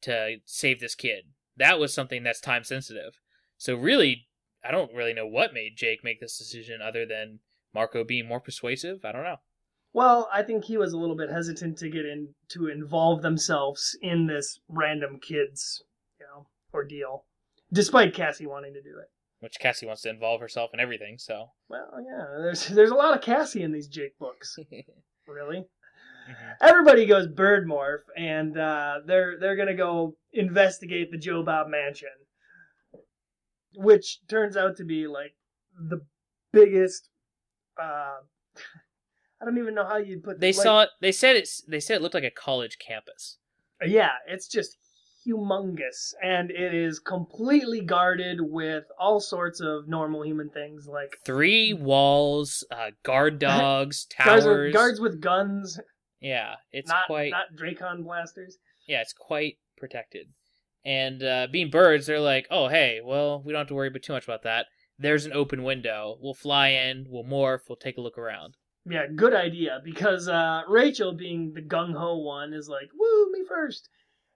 [0.01, 1.25] to save this kid.
[1.55, 3.19] That was something that's time sensitive.
[3.57, 4.27] So really,
[4.63, 7.39] I don't really know what made Jake make this decision other than
[7.73, 9.03] Marco being more persuasive.
[9.05, 9.37] I don't know.
[9.93, 13.97] Well, I think he was a little bit hesitant to get in to involve themselves
[14.01, 15.83] in this random kids,
[16.19, 17.25] you know, ordeal,
[17.71, 19.09] despite Cassie wanting to do it.
[19.39, 21.17] Which Cassie wants to involve herself in everything.
[21.17, 24.57] So Well, yeah, there's there's a lot of Cassie in these Jake books,
[25.27, 25.65] really.
[26.29, 26.55] Mhm.
[26.59, 32.09] everybody goes bird morph and uh, they're they're gonna go investigate the Joe Bob mansion,
[33.75, 35.35] which turns out to be like
[35.79, 36.01] the
[36.51, 37.09] biggest.
[37.81, 38.17] Uh,
[39.41, 40.39] I don't even know how you'd put.
[40.39, 40.89] they like- saw it.
[41.01, 41.61] They said it's.
[41.61, 43.37] They said it looked like a college campus.
[43.85, 44.77] Yeah, it's just
[45.27, 51.73] humongous, and it is completely guarded with all sorts of normal human things like Three
[51.73, 54.65] walls, uh, guard dogs, guards towers.
[54.67, 55.79] with, guards with guns,
[56.21, 57.31] Yeah, it's not quite.
[57.31, 58.57] not Dracon blasters.
[58.87, 60.27] yeah, it's quite protected.
[60.85, 64.13] And uh, being birds, they're like, oh, hey, well, we don't have to worry too
[64.13, 64.67] much about that.
[64.99, 66.17] There's an open window.
[66.21, 68.55] We'll fly in, we'll morph, we'll take a look around.
[68.89, 73.43] Yeah, good idea because uh, Rachel, being the gung ho one, is like, "Woo, me
[73.47, 73.89] first.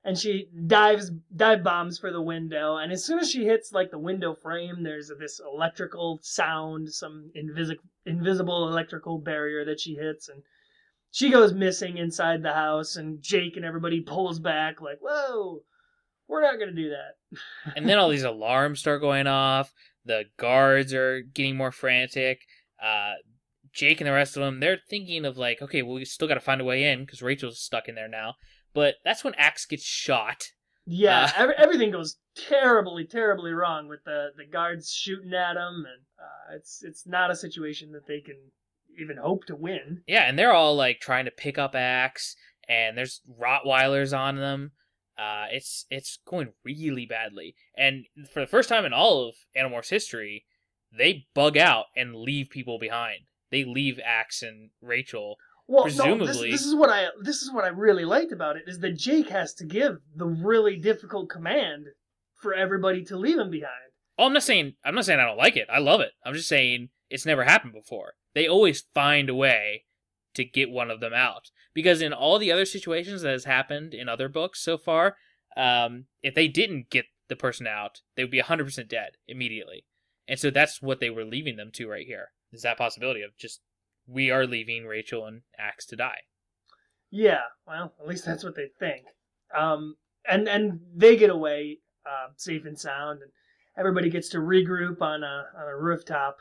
[0.04, 2.78] and she dives dive bombs for the window.
[2.78, 7.32] And as soon as she hits like the window frame, there's this electrical sound, some
[7.36, 10.42] invisible invisible electrical barrier that she hits, and
[11.12, 12.96] she goes missing inside the house.
[12.96, 15.62] And Jake and everybody pulls back, like, "Whoa,
[16.28, 17.40] we're not gonna do that."
[17.76, 19.74] and then all these alarms start going off.
[20.06, 22.42] The guards are getting more frantic.
[22.84, 23.14] Uh,
[23.74, 26.34] Jake and the rest of them, they're thinking of like, okay, well, we still got
[26.34, 28.36] to find a way in because Rachel's stuck in there now.
[28.74, 30.44] But that's when Ax gets shot.
[30.86, 35.86] Yeah, Uh, every, everything goes terribly, terribly wrong with the, the guards shooting at him,
[35.86, 38.38] and uh, it's it's not a situation that they can
[39.00, 40.02] even hope to win.
[40.08, 42.36] Yeah, and they're all like trying to pick up Ax,
[42.68, 44.72] and there's Rottweilers on them.
[45.22, 49.90] Uh, it's it's going really badly, and for the first time in all of Animorphs
[49.90, 50.46] history,
[50.98, 53.20] they bug out and leave people behind.
[53.52, 55.36] They leave Ax and Rachel.
[55.68, 58.58] Well, no, this, Presumably- this is what I this is what I really liked about
[58.58, 61.86] it is that Jake has to give the really difficult command
[62.34, 63.92] for everybody to leave him behind.
[64.18, 65.68] Oh, I'm not saying I'm not saying I don't like it.
[65.72, 66.14] I love it.
[66.26, 68.14] I'm just saying it's never happened before.
[68.34, 69.84] They always find a way
[70.34, 73.94] to get one of them out because in all the other situations that has happened
[73.94, 75.16] in other books so far,
[75.58, 79.86] um, if they didn't get the person out, they would be 100% dead immediately.
[80.28, 82.32] And so that's what they were leaving them to right here.
[82.52, 83.62] Is that possibility of just
[84.08, 86.20] we are leaving Rachel and Ax to die.
[87.10, 89.06] Yeah, well, at least that's what they think.
[89.56, 89.96] Um,
[90.30, 93.32] and and they get away uh, safe and sound, and
[93.78, 96.38] everybody gets to regroup on a on a rooftop.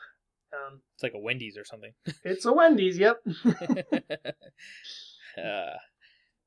[0.53, 1.93] Um, It's like a Wendy's or something.
[2.23, 2.97] it's a Wendy's.
[2.97, 3.17] Yep.
[5.37, 5.77] uh,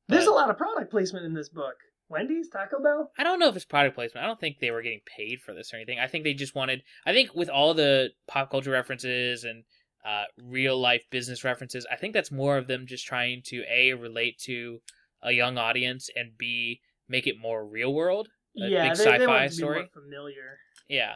[0.08, 1.74] There's But- a lot of product placement in this book.
[2.10, 3.10] Wendy's, Taco Bell.
[3.18, 4.22] I don't know if it's product placement.
[4.24, 5.98] I don't think they were getting paid for this or anything.
[5.98, 6.82] I think they just wanted.
[7.06, 9.64] I think with all the pop culture references and
[10.04, 13.94] uh, real life business references, I think that's more of them just trying to a
[13.94, 14.82] relate to
[15.22, 18.28] a young audience and b make it more real world.
[18.54, 19.74] Yeah, they, they sci-fi want to story.
[19.76, 20.58] be more familiar.
[20.88, 21.14] Yeah.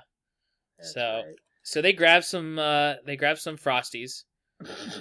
[0.78, 1.34] That's So- right.
[1.68, 2.58] So they grab some.
[2.58, 4.24] Uh, they grab some frosties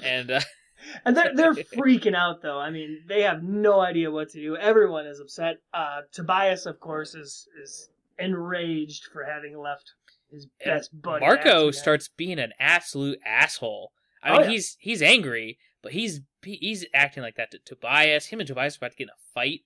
[0.03, 0.41] and uh,
[1.05, 2.59] and they're they're freaking out though.
[2.59, 4.57] I mean, they have no idea what to do.
[4.57, 5.59] Everyone is upset.
[5.73, 7.89] Uh, Tobias, of course, is is
[8.19, 9.93] enraged for having left
[10.29, 11.25] his And best buddy.
[11.25, 13.93] Marco starts being an absolute asshole.
[14.21, 14.49] I Oh, mean, yeah.
[14.49, 18.25] he's he's angry, but he's he's acting like that to Tobias.
[18.25, 19.61] Him and Tobias are about to get in a fight,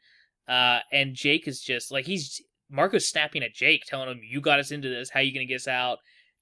[0.47, 4.60] uh, and Jake is just like he's Marco's snapping at Jake, telling him, "You got
[4.60, 5.10] us into this.
[5.10, 5.97] How you gonna get us out?"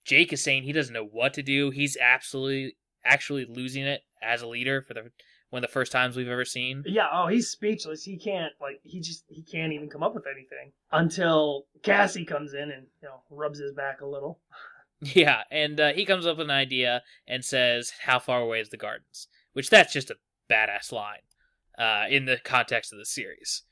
[0.09, 1.69] Jake is saying he doesn't know what to do.
[1.69, 5.11] He's absolutely actually losing it as a leader for the
[5.51, 6.83] one of the first times we've ever seen.
[6.87, 8.03] Yeah, oh, he's speechless.
[8.03, 12.55] He can't like he just he can't even come up with anything until Cassie comes
[12.55, 14.39] in and you know rubs his back a little.
[15.01, 18.67] Yeah, and uh, he comes up with an idea and says, "How far away is
[18.67, 20.17] the gardens?" Which that's just a
[20.51, 21.21] badass line
[21.77, 23.63] uh, in the context of the series.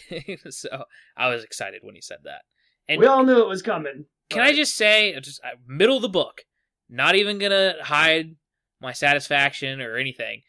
[0.50, 0.86] so
[1.16, 2.40] I was excited when he said that.
[2.88, 4.06] And we all knew it was coming.
[4.28, 6.42] Can I just say, just uh, middle of the book,
[6.88, 8.36] not even gonna hide
[8.80, 10.42] my satisfaction or anything.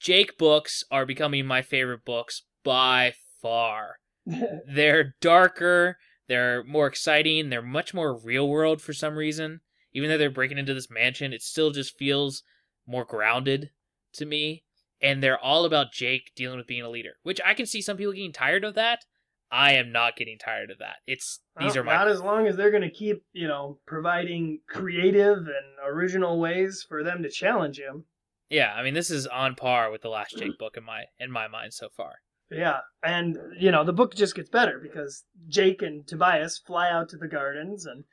[0.00, 3.96] Jake books are becoming my favorite books by far.
[4.66, 5.98] They're darker,
[6.28, 9.60] they're more exciting, they're much more real world for some reason.
[9.92, 12.42] Even though they're breaking into this mansion, it still just feels
[12.86, 13.70] more grounded
[14.14, 14.64] to me.
[15.00, 17.96] And they're all about Jake dealing with being a leader, which I can see some
[17.96, 19.04] people getting tired of that.
[19.50, 20.96] I am not getting tired of that.
[21.06, 23.78] It's these Well, are my not as long as they're going to keep, you know,
[23.86, 28.04] providing creative and original ways for them to challenge him.
[28.50, 28.72] yeah.
[28.74, 31.46] I mean, this is on par with the last Jake book in my in my
[31.48, 32.14] mind so far.
[32.50, 37.08] Yeah, and you know the book just gets better because Jake and Tobias fly out
[37.08, 38.04] to the gardens, and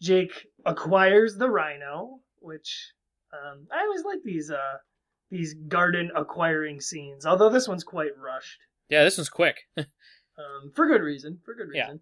[0.00, 2.92] Jake acquires the rhino, which
[3.32, 4.78] um, I always like these uh
[5.30, 7.24] these garden acquiring scenes.
[7.26, 8.58] Although this one's quite rushed,
[8.88, 9.58] Yeah, this one's quick.
[10.38, 11.38] um, for good reason.
[11.44, 11.96] For good reason.
[11.96, 11.98] Yeah.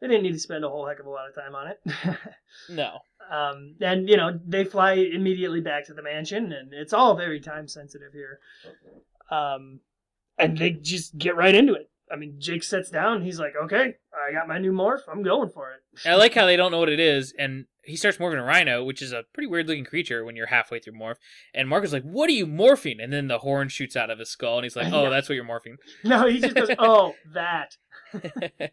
[0.00, 1.80] They didn't need to spend a whole heck of a lot of time on it.
[2.70, 2.98] no.
[3.30, 7.40] um, and you know they fly immediately back to the mansion, and it's all very
[7.40, 8.38] time sensitive here.
[9.30, 9.80] Um,
[10.38, 11.90] and they just get right into it.
[12.12, 13.22] I mean, Jake sits down.
[13.22, 15.02] He's like, "Okay, I got my new morph.
[15.10, 17.96] I'm going for it." I like how they don't know what it is, and he
[17.96, 20.92] starts morphing a rhino, which is a pretty weird looking creature when you're halfway through
[20.94, 21.16] morph.
[21.54, 24.18] And Mark is like, "What are you morphing?" And then the horn shoots out of
[24.18, 27.14] his skull, and he's like, "Oh, that's what you're morphing." No, he just goes, "Oh,
[27.32, 27.76] that."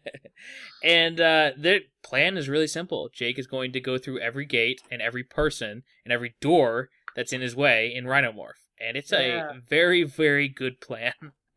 [0.82, 3.10] and uh, their plan is really simple.
[3.12, 7.32] Jake is going to go through every gate and every person and every door that's
[7.32, 9.50] in his way in Rhinomorph, and it's Yeah.
[9.50, 11.12] a very, very good plan.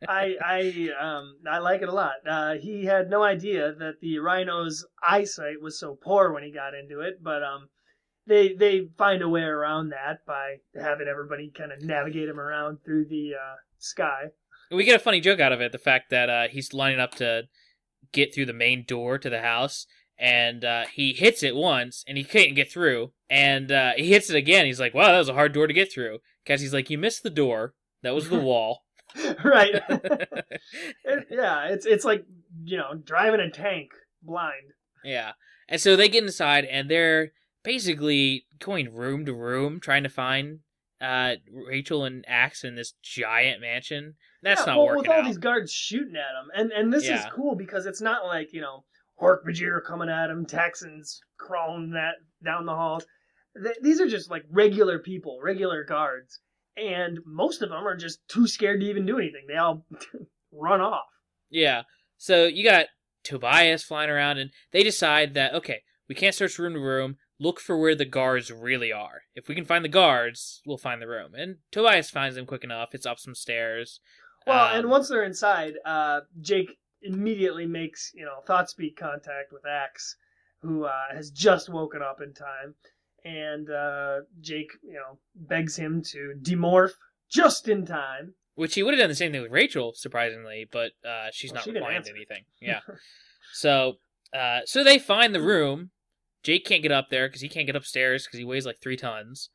[0.08, 2.14] I I um I like it a lot.
[2.28, 6.74] Uh, he had no idea that the rhino's eyesight was so poor when he got
[6.74, 7.70] into it, but um,
[8.26, 12.78] they they find a way around that by having everybody kind of navigate him around
[12.86, 14.28] through the uh, sky.
[14.72, 17.16] We get a funny joke out of it: the fact that uh, he's lining up
[17.16, 17.44] to
[18.12, 19.86] get through the main door to the house,
[20.18, 24.30] and uh, he hits it once, and he can't get through, and uh, he hits
[24.30, 24.66] it again.
[24.66, 26.98] He's like, "Wow, that was a hard door to get through." Because he's like, "You
[26.98, 27.74] missed the door.
[28.04, 28.84] That was the wall."
[29.44, 29.76] right.
[31.04, 32.26] It- yeah, it's it's like
[32.64, 33.92] you know driving a tank
[34.22, 34.74] blind.
[35.04, 35.32] Yeah.
[35.68, 37.32] And so they get inside and they're
[37.64, 40.60] basically going room to room trying to find
[41.02, 44.16] uh Rachel and Ax in this giant mansion.
[44.44, 45.26] That's yeah, not well, working with all out.
[45.26, 48.62] these guards shooting at them, and and this is cool because it's not like you
[48.62, 48.84] know
[49.22, 53.06] Hork-Bajir coming at them, Taxxons crawling that down the halls.
[53.62, 56.40] Th- these are just like regular people, regular guards,
[56.80, 59.46] and most of them are just too scared to even do anything.
[59.48, 59.86] They all
[60.52, 61.06] run off.
[61.50, 61.84] Yeah.
[62.18, 62.88] So you got
[63.24, 67.18] Tobias flying around and they decide that okay, we can't search room to room.
[67.40, 69.22] Look for where the guards really are.
[69.34, 71.34] If we can find the guards, we'll find the room.
[71.34, 72.90] And Tobias finds them quick enough.
[72.94, 74.02] It's up some stairs.
[74.46, 79.54] Well, Um, and once they're inside, uh, Jake immediately makes you know thought speak contact
[79.54, 80.18] with Ax,
[80.62, 82.76] who uh, has just woken up in time,
[83.26, 86.94] and uh, Jake you know begs him to demorph
[87.30, 88.34] just in time.
[88.56, 91.56] Which he would have done the same thing with Rachel, surprisingly, but uh, she's Well,
[91.56, 92.44] not she didn't replying to anything.
[92.60, 92.82] Yeah.
[93.54, 93.94] so,
[94.34, 95.92] uh, so they find the room.
[96.44, 98.98] Jake can't get up there because he can't get upstairs because he weighs like three
[98.98, 99.50] tons.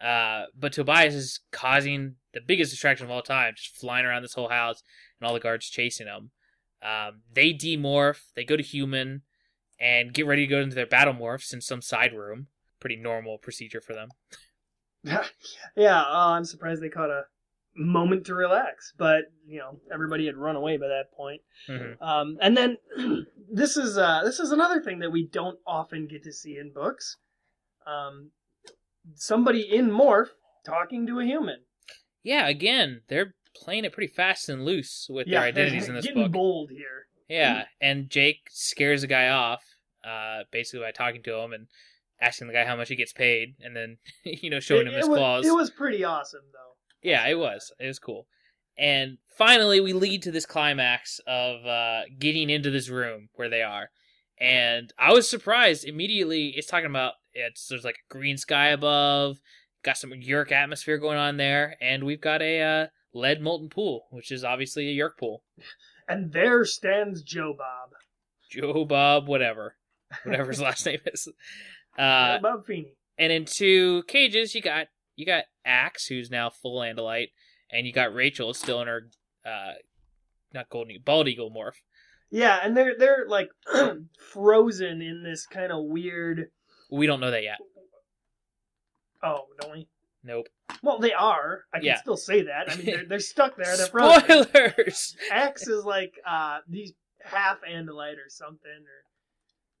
[0.00, 4.34] Uh, but Tobias is causing the biggest distraction of all time, just flying around this
[4.34, 4.82] whole house
[5.18, 6.30] and all the guards chasing him.
[6.82, 9.22] Um, they demorph, they go to human,
[9.80, 12.48] and get ready to go into their battle morphs in some side room.
[12.84, 14.10] Pretty normal procedure for them.
[15.74, 17.22] yeah, uh, I'm surprised they caught a
[17.74, 21.40] moment to relax, but you know everybody had run away by that point.
[21.66, 22.02] Mhm.
[22.02, 22.76] Um, and then
[23.50, 26.72] this is uh, this is another thing that we don't often get to see in
[26.74, 27.16] books.
[27.86, 28.32] Um,
[29.14, 30.28] somebody in morph
[30.66, 31.60] talking to a human.
[32.22, 36.04] Yeah, again, they're playing it pretty fast and loose with yeah, their identities in this
[36.04, 36.32] getting book.
[36.32, 37.06] bold here.
[37.30, 39.62] Yeah, and Jake scares the guy off,
[40.06, 41.66] uh, basically by talking to him and
[42.24, 44.94] asking the guy how much he gets paid, and then you know showing It- him
[44.94, 45.46] it his was, claws.
[45.46, 47.08] It was pretty awesome though.
[47.08, 47.72] Yeah, it was.
[47.78, 48.26] It was cool.
[48.76, 53.62] And finally, we lead to this climax of uh, getting into this room where they
[53.62, 53.90] are.
[54.40, 56.48] And I was surprised immediately.
[56.56, 59.38] It's talking about it's there's like a green sky above,
[59.84, 64.06] got some Yeerk atmosphere going on there, and we've got a uh, lead molten pool,
[64.10, 65.42] which is obviously a Yeerk pool.
[66.06, 67.90] And there stands Joe Bob.
[68.50, 69.76] Joe Bob, whatever,
[70.24, 71.26] whatever his last name is.
[71.98, 72.94] Uh, Bob Feeney.
[73.18, 74.86] and in two cages, you got
[75.16, 77.28] you got Ax, who's now full Andalite,
[77.70, 79.08] and you got Rachel still in her
[79.46, 79.72] uh,
[80.52, 81.76] not golden bald eagle morph.
[82.30, 83.50] Yeah, and they're they're like
[84.32, 86.50] frozen in this kind of weird.
[86.90, 87.58] We don't know that yet.
[89.22, 89.88] Oh, don't we?
[90.22, 90.46] Nope.
[90.82, 91.64] Well, they are.
[91.72, 91.96] I can Yeah.
[92.00, 92.70] still say that.
[92.70, 93.76] I mean, they're, they're stuck there.
[93.76, 94.44] They're frozen.
[94.48, 95.16] Spoilers.
[95.30, 96.92] Ax is like uh these
[97.22, 99.04] half andalite or something, or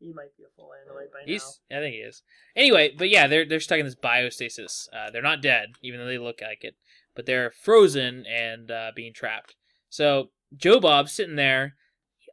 [0.04, 1.78] he might be a full andalite by now.
[1.78, 2.22] I think he is.
[2.54, 4.88] Anyway, but yeah, they're they're stuck in this biostasis.
[4.92, 6.76] Uh, they're not dead, even though they look like it,
[7.14, 9.54] but they're frozen and uh, being trapped.
[9.88, 11.74] So Joe Bob's sitting there,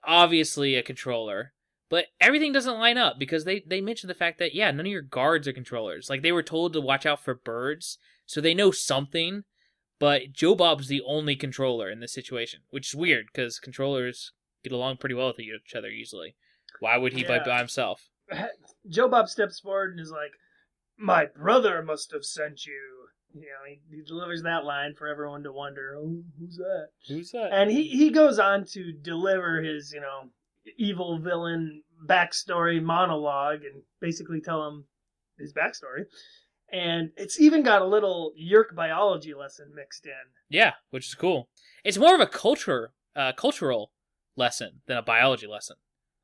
[0.03, 1.53] obviously a controller,
[1.89, 4.91] but everything doesn't line up because they they mentioned the fact that yeah, none of
[4.91, 6.09] your guards are controllers.
[6.09, 9.43] Like they were told to watch out for birds, so they know something.
[9.99, 14.73] But Joe Bob's the only controller in this situation, which is weird because controllers get
[14.73, 16.35] along pretty well with each other usually.
[16.81, 17.43] Why would he Yeah.
[17.43, 18.09] by himself?
[18.89, 20.31] Joe Bob steps forward and is like,
[20.97, 25.43] "My brother must have sent you." You know, he, he delivers that line for everyone
[25.43, 27.53] to wonder, "Oh, who's that?" Who's that?
[27.53, 30.31] And he he goes on to deliver his, you know,
[30.75, 34.85] evil villain backstory monologue and basically tell him
[35.37, 36.05] his backstory.
[36.71, 40.13] And it's even got a little Yeerk biology lesson mixed in.
[40.49, 41.47] Yeah, which is cool.
[41.83, 43.91] It's more of a culture, uh, cultural
[44.35, 45.75] lesson than a biology lesson.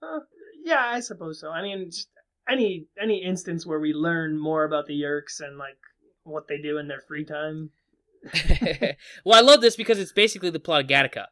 [0.01, 0.19] Uh,
[0.67, 1.49] yeah, I suppose so.
[1.49, 1.89] I mean,
[2.49, 5.77] any any instance where we learn more about the Yeerks and like
[6.23, 7.71] what they do in their free time.
[9.23, 11.27] well, I love this because it's basically the plot of Gattaca.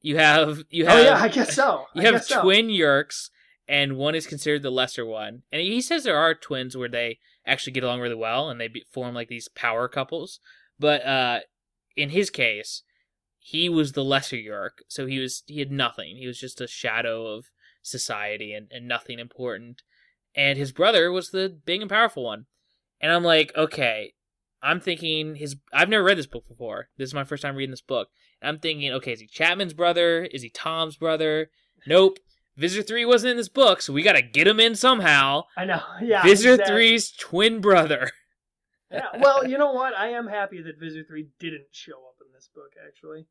[0.00, 1.86] You have you have oh yeah, I guess so.
[1.94, 2.42] you I have guess so.
[2.42, 3.28] twin Yeerks,
[3.68, 5.42] and one is considered the lesser one.
[5.52, 8.68] And he says there are twins where they actually get along really well and they
[8.68, 10.40] be, form like these power couples.
[10.78, 11.40] But uh,
[11.96, 12.82] in his case,
[13.38, 16.16] he was the lesser Yeerk, so he was he had nothing.
[16.16, 17.50] He was just a shadow of
[17.84, 19.82] society and, and nothing important.
[20.34, 22.46] And his brother was the big and powerful one.
[23.00, 24.14] And I'm like, okay,
[24.62, 25.56] I'm thinking his.
[25.72, 26.88] I've never read this book before.
[26.96, 28.08] This is my first time reading this book.
[28.40, 30.24] And I'm thinking, okay, is he Chapman's brother?
[30.24, 31.50] Is he Tom's brother?
[31.86, 32.18] Nope.
[32.56, 35.42] Visser 3 wasn't in this book, so we gotta get him in somehow.
[35.56, 35.82] I know.
[36.02, 36.22] Yeah.
[36.22, 36.92] Visser exactly.
[36.92, 38.10] 3's twin brother.
[38.90, 39.08] Yeah.
[39.18, 39.94] Well, you know what?
[39.94, 42.72] I am happy that Visser Three didn't show up in this book.
[42.86, 43.26] Actually.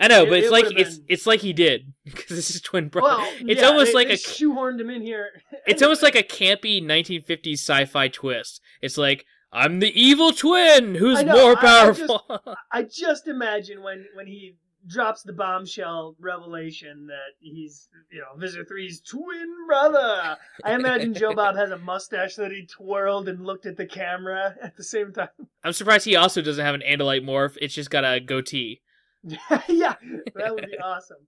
[0.00, 2.50] I know, It- but it's it like it's been- it's like he did because this
[2.50, 3.08] is twin brother.
[3.08, 5.28] Well, it's yeah, almost they- like they a shoehorned him in here.
[5.66, 8.60] it's almost like a campy 1950s sci-fi twist.
[8.82, 12.22] It's like I'm the evil twin who's know, more I- I powerful.
[12.72, 18.64] I just imagine when when he drops the bombshell revelation that he's you know Visser
[18.64, 20.36] 3's twin brother.
[20.64, 24.54] I imagine Joe Bob has a mustache that he twirled and looked at the camera
[24.62, 25.28] at the same time.
[25.62, 27.56] I'm surprised he also doesn't have an Andalite morph.
[27.62, 28.80] It's just got a goatee.
[29.68, 29.94] yeah,
[30.34, 31.18] that would be awesome.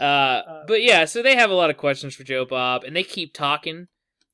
[0.00, 3.04] Uh, but yeah, so they have a lot of questions for Joe Bob, and they
[3.04, 3.86] keep talking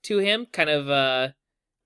[0.05, 0.47] to him.
[0.51, 1.33] Kind of, uh,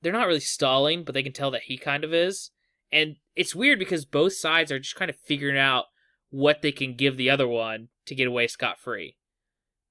[0.00, 2.52] they're not really stalling, but they can tell that he kind of is.
[2.92, 5.86] And it's weird because both sides are just kind of figuring out
[6.30, 9.16] what they can give the other one to get away scot free.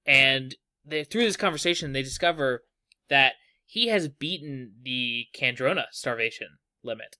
[0.05, 2.63] And they, through this conversation, they discover
[3.09, 3.33] that
[3.65, 6.47] he has beaten the Kandrona starvation
[6.83, 7.17] limit.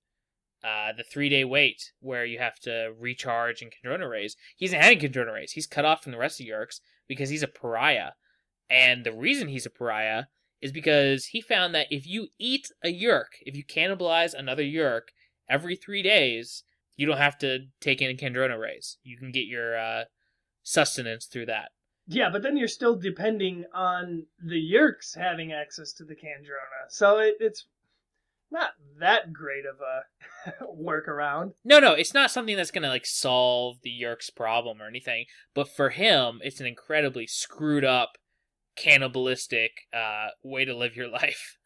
[0.63, 4.37] Uh, the three day wait where you have to recharge and Kandrona rays.
[4.55, 5.51] He hasn't had Kandrona rays.
[5.51, 8.11] He's cut off from the rest of Yeerks because he's a pariah.
[8.69, 10.25] And the reason he's a pariah
[10.61, 15.09] is because he found that if you eat a Yeerk, if you cannibalize another Yeerk
[15.49, 16.63] every three days,
[16.95, 18.97] you don't have to take in a Kandrona rays.
[19.03, 20.03] You can get your uh,
[20.63, 21.71] sustenance through that.
[22.07, 26.89] Yeah, but then you're still depending on the Yeerks having access to the Kandrona.
[26.89, 27.65] so it, it's
[28.53, 31.53] not that great of a workaround.
[31.65, 35.25] No, no, it's not something that's gonna like solve the Yeerk's problem or anything.
[35.53, 38.13] But for him, it's an incredibly screwed up,
[38.77, 41.57] cannibalistic uh, way to live your life.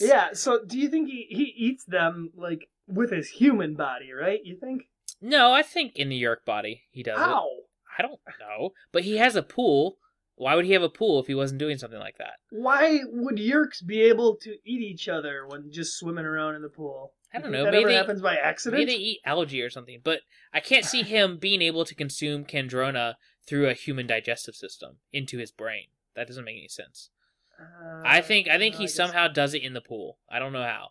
[0.00, 0.30] Yeah.
[0.32, 4.10] So, do you think he he eats them like with his human body?
[4.12, 4.40] Right?
[4.42, 4.82] You think?
[5.20, 7.18] No, I think in the Yeerk body he does.
[7.18, 7.46] How?
[7.98, 9.98] I don't know, but he has a pool.
[10.40, 12.36] Why would he have a pool if he wasn't doing something like that?
[12.48, 16.70] Why would Yeerks be able to eat each other when just swimming around in the
[16.70, 17.12] pool?
[17.34, 18.80] I don't know, That maybe ever they- happens by accident.
[18.80, 20.20] Maybe they eat algae or something, but
[20.54, 23.16] I can't see him being able to consume Kandrona
[23.46, 25.88] through a human digestive system into his brain.
[26.16, 27.10] That doesn't make any sense.
[27.60, 30.16] Uh, I think I think no, he guess- somehow does it in the pool.
[30.30, 30.88] I don't know how.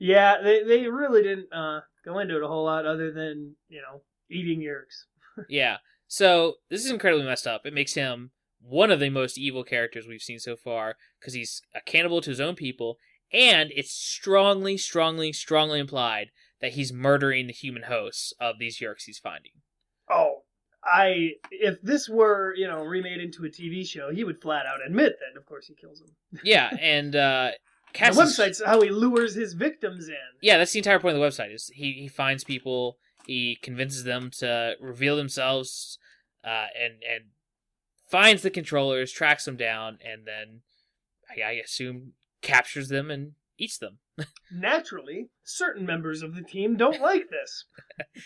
[0.00, 3.80] Yeah, they they really didn't uh, go into it a whole lot other than you
[3.82, 5.04] know eating Yeerks.
[5.48, 5.76] Yeah.
[6.08, 7.64] So this is incredibly messed up.
[7.66, 8.32] It makes him
[8.62, 12.30] one of the most evil characters we've seen so far because he's a cannibal to
[12.30, 12.96] his own people,
[13.32, 16.30] and it's strongly, strongly, strongly implied
[16.60, 19.52] that he's murdering the human hosts of these Yeerks he's finding.
[20.10, 20.42] Oh,
[20.84, 24.78] I if this were you know remade into a TV show, he would flat out
[24.86, 25.38] admit that.
[25.38, 26.40] Of course, he kills them.
[26.44, 27.50] Yeah, and uh,
[27.92, 30.14] The Cassius- website's how he lures his victims in.
[30.40, 31.52] Yeah, that's the entire point of the website.
[31.52, 35.98] Is he, he finds people, he convinces them to reveal themselves,
[36.44, 37.24] uh, and and
[38.10, 40.60] finds the controllers, tracks them down, and then
[41.30, 43.98] I, I assume captures them and eats them.
[44.52, 47.64] Naturally, certain members of the team don't like this.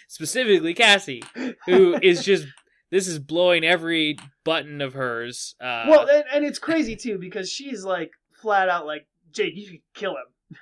[0.08, 1.22] Specifically, Cassie,
[1.66, 2.46] who is just
[2.90, 5.54] this is blowing every button of hers.
[5.60, 8.10] Uh, well, and, and it's crazy too because she's like
[8.40, 10.56] flat out like, Jake, you should kill him.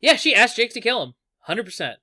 [0.00, 1.98] yeah, she asked Jake to kill him, hundred percent,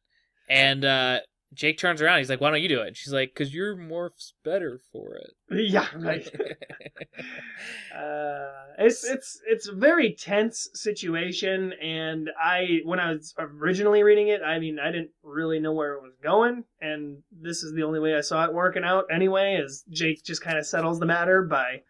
[0.49, 1.19] and uh,
[1.53, 2.17] Jake turns around.
[2.19, 5.33] He's like, "Why don't you do it?" she's like, "Cause your morph's better for it."
[5.49, 6.27] Yeah, right.
[7.95, 14.27] uh, it's it's it's a very tense situation, and I when I was originally reading
[14.27, 17.83] it, I mean, I didn't really know where it was going, and this is the
[17.83, 19.05] only way I saw it working out.
[19.11, 21.81] Anyway, is Jake just kind of settles the matter by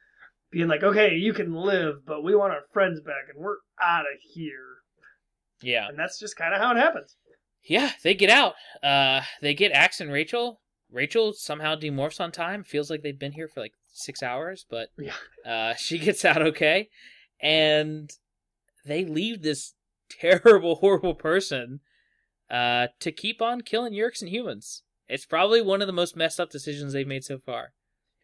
[0.51, 4.01] being like, "Okay, you can live, but we want our friends back, and we're out
[4.01, 4.77] of here."
[5.61, 7.17] Yeah, and that's just kind of how it happens.
[7.67, 8.53] Yeah, they get out.
[8.81, 10.61] Uh, they get Ax and Rachel.
[10.91, 12.63] Rachel somehow demorphs on time.
[12.63, 15.13] Feels like they've been here for like six hours, but yeah.
[15.45, 16.89] uh, she gets out okay.
[17.41, 18.09] And
[18.85, 19.73] they leave this
[20.09, 21.81] terrible, horrible person
[22.49, 24.83] uh, to keep on killing Yeerks and humans.
[25.09, 27.73] It's probably one of the most messed up decisions they've made so far.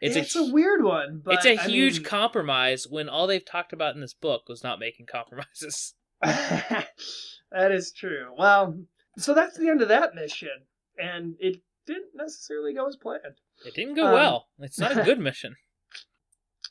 [0.02, 2.04] It's, it's a, a, weird one, but it's a I huge mean...
[2.04, 5.94] compromise when all they've talked about in this book was not making compromises.
[6.22, 6.88] that
[7.54, 8.34] is true.
[8.38, 8.80] Well,
[9.18, 10.66] so that's the end of that mission,
[10.98, 13.40] and it didn't necessarily go as planned.
[13.66, 14.48] It didn't go um, well.
[14.60, 15.56] It's not a good mission.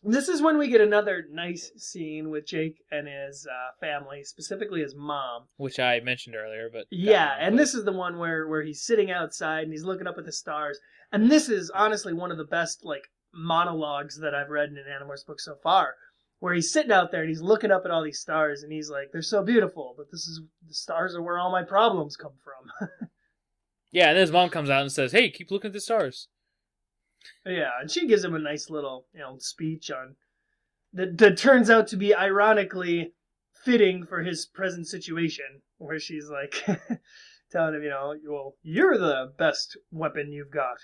[0.05, 4.80] This is when we get another nice scene with Jake and his uh, family, specifically
[4.80, 6.68] his mom, which I mentioned earlier.
[6.72, 10.09] But yeah, and this is the one where where he's sitting outside and he's looking
[10.09, 10.80] up at the stars,
[11.12, 14.84] and this is honestly one of the best like monologues that I've read in an
[14.84, 15.95] Animorphs book so far,
[16.43, 18.90] where he's sitting out there and he's looking up at all these stars and he's
[18.90, 22.32] like, "They're so beautiful, but this is the stars are where all my problems come
[22.43, 22.88] from."
[23.93, 26.26] yeah, and then his mom comes out and says, "Hey, keep looking at the stars."
[27.47, 30.16] Yeah, and she gives him a nice little, you know, speech on
[30.93, 33.12] that that turns out to be ironically
[33.53, 36.66] fitting for his present situation, where she's like
[37.53, 40.78] telling him, you know, well, you're the best weapon you've got,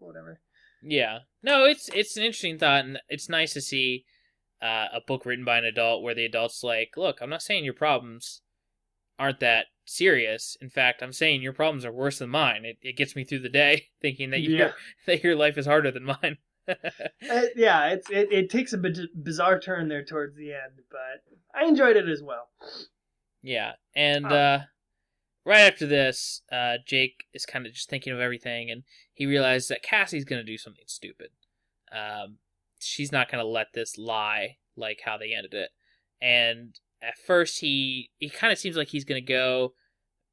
[0.00, 0.42] whatever.
[0.82, 4.04] Yeah, no, it's it's an interesting thought, and it's nice to see
[4.60, 7.64] uh, a book written by an adult where the adult's like, look, I'm not saying
[7.64, 8.42] your problems
[9.18, 10.56] aren't that serious.
[10.60, 12.64] In fact, I'm saying your problems are worse than mine.
[12.64, 14.74] It, it gets me through the day thinking that your
[15.06, 16.38] that your life is harder than mine.
[16.68, 18.78] uh, yeah, it's it, it takes a
[19.14, 22.50] bizarre turn there towards the end, but I enjoyed it as well.
[23.42, 24.58] Yeah, and um, uh,
[25.46, 28.82] right after this, uh, Jake is kind of just thinking of everything, and
[29.14, 31.30] he realizes that Cassie's going to do something stupid.
[31.90, 32.36] Um,
[32.80, 35.70] she's not going to let this lie like how they ended it.
[36.20, 39.74] And at first, he he kind of seems like he's going to go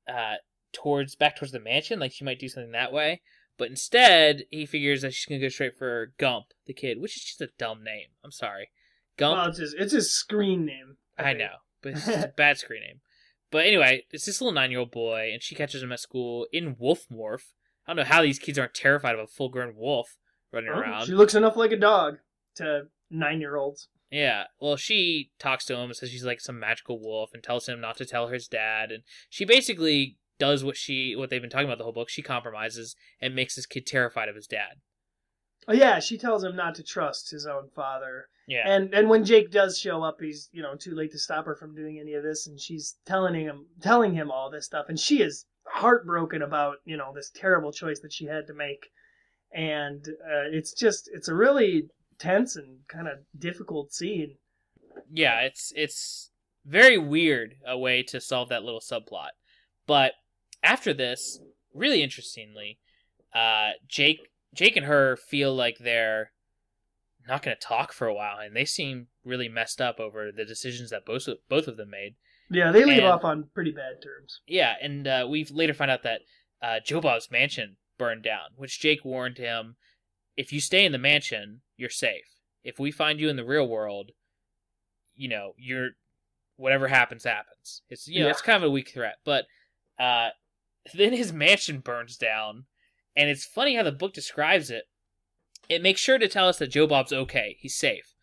[0.08, 0.36] uh,
[0.74, 3.22] towards back towards the mansion, like she might do something that way.
[3.58, 7.16] But instead, he figures that she's going to go straight for Gump, the kid, which
[7.16, 8.08] is just a dumb name.
[8.24, 8.70] I'm sorry,
[9.18, 9.38] Gump.
[9.38, 10.98] Well, it's his, it's his screen name.
[11.18, 13.00] I, I know, but it's a bad screen name.
[13.52, 16.48] But anyway, it's this little nine year old boy, and she catches him at school
[16.52, 17.54] in wolf morph.
[17.88, 20.18] I don't know how these kids aren't terrified of a full grown wolf
[20.52, 21.06] running oh, around.
[21.06, 22.18] She looks enough like a dog
[22.56, 23.88] to nine year olds.
[24.12, 27.68] Yeah, well, she talks to him and says she's like some magical wolf and tells
[27.68, 28.91] him not to tell his dad.
[28.91, 32.10] And she basically does what she what they've been talking about the whole book.
[32.10, 34.82] She compromises and makes this kid terrified of his dad.
[35.68, 38.28] Oh yeah, she tells him not to trust his own father.
[38.47, 41.45] Yeah, and and when Jake does show up, he's you know too late to stop
[41.45, 44.86] her from doing any of this, and she's telling him telling him all this stuff,
[44.89, 48.86] and she is heartbroken about you know this terrible choice that she had to make,
[49.51, 51.89] and uh, it's just it's a really
[52.20, 54.36] tense and kind of difficult scene.
[55.11, 56.32] Yeah, it's it's
[56.66, 59.30] very weird a way to solve that little subplot.
[59.88, 60.13] But
[60.63, 61.39] after this,
[61.74, 62.80] really interestingly,
[63.34, 64.20] uh, Jake
[64.53, 66.32] Jake and her feel like they're
[67.28, 70.45] not going to talk for a while, and they seem really messed up over the
[70.45, 72.16] decisions that both of, both of them made.
[72.51, 74.41] Yeah, they leave and, off on pretty bad terms.
[74.47, 76.22] Yeah, and uh, we later find out that
[76.61, 79.76] uh, Joe Bob's mansion burned down, which Jake warned him
[80.38, 82.26] if you stay in the mansion, you're safe.
[82.64, 84.12] If we find you in the real world,
[85.16, 85.92] you know, you're
[86.58, 87.82] whatever happens happens.
[87.90, 88.32] It's you know, yeah.
[88.32, 89.16] it's kind of a weak threat.
[89.24, 89.46] But
[90.00, 90.30] uh
[90.94, 92.66] then his mansion burns down,
[93.16, 94.84] and it's funny how the book describes it.
[95.68, 98.14] It makes sure to tell us that Joe Bob's okay, he's safe.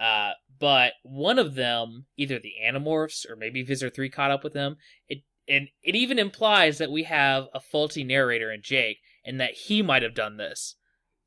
[0.00, 4.52] Uh, but one of them, either the Animorphs or maybe Visser Three caught up with
[4.52, 4.76] them.
[5.08, 9.52] It and it even implies that we have a faulty narrator in Jake, and that
[9.52, 10.76] he might have done this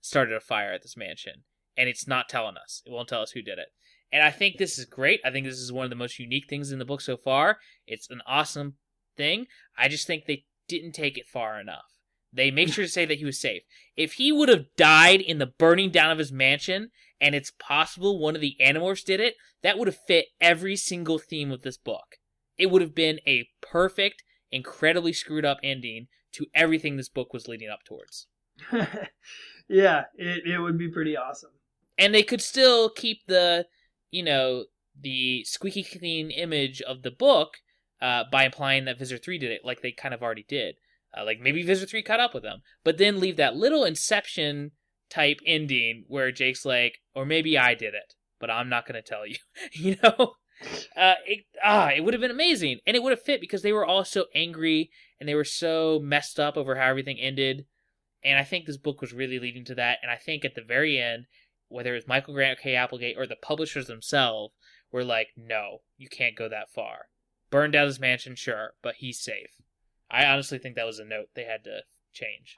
[0.01, 1.43] started a fire at this mansion,
[1.77, 2.81] and it's not telling us.
[2.85, 3.67] It won't tell us who did it.
[4.11, 5.21] And I think this is great.
[5.23, 7.59] I think this is one of the most unique things in the book so far.
[7.85, 8.75] It's an awesome
[9.17, 9.45] thing.
[9.77, 11.85] I just think they didn't take it far enough.
[12.31, 13.63] They make sure to say that he was safe.
[13.95, 18.19] If he would have died in the burning down of his mansion, and it's possible
[18.19, 21.77] one of the Animorphs did it, that would have fit every single theme of this
[21.77, 22.17] book.
[22.57, 27.47] it would have been a perfect, incredibly screwed up ending to everything this book was
[27.47, 28.27] leading up towards.
[29.67, 31.51] yeah, it, it would be pretty awesome.
[31.99, 33.67] And they could still keep the,
[34.09, 34.65] you know,
[34.99, 37.57] the squeaky clean image of the book
[38.01, 40.75] uh, by implying that Visser 3 did it, like they kind of already did.
[41.15, 44.71] Uh, like maybe Visser 3 caught up with them, but then leave that little Inception
[45.09, 49.07] type ending where Jake's like, or maybe I did it, but I'm not going to
[49.07, 49.35] tell you.
[49.73, 50.35] you know?
[50.95, 52.79] Uh, it, ah, it would have been amazing.
[52.85, 55.99] And it would have fit because they were all so angry and they were so
[56.01, 57.65] messed up over how everything ended.
[58.23, 59.99] And I think this book was really leading to that.
[60.01, 61.25] And I think at the very end,
[61.69, 62.75] whether it was Michael Grant K.
[62.75, 64.53] Applegate or the publishers themselves,
[64.91, 67.07] were like, no, you can't go that far.
[67.49, 69.61] Burn down his mansion, sure, but he's safe.
[70.11, 72.57] I honestly think that was a note they had to change.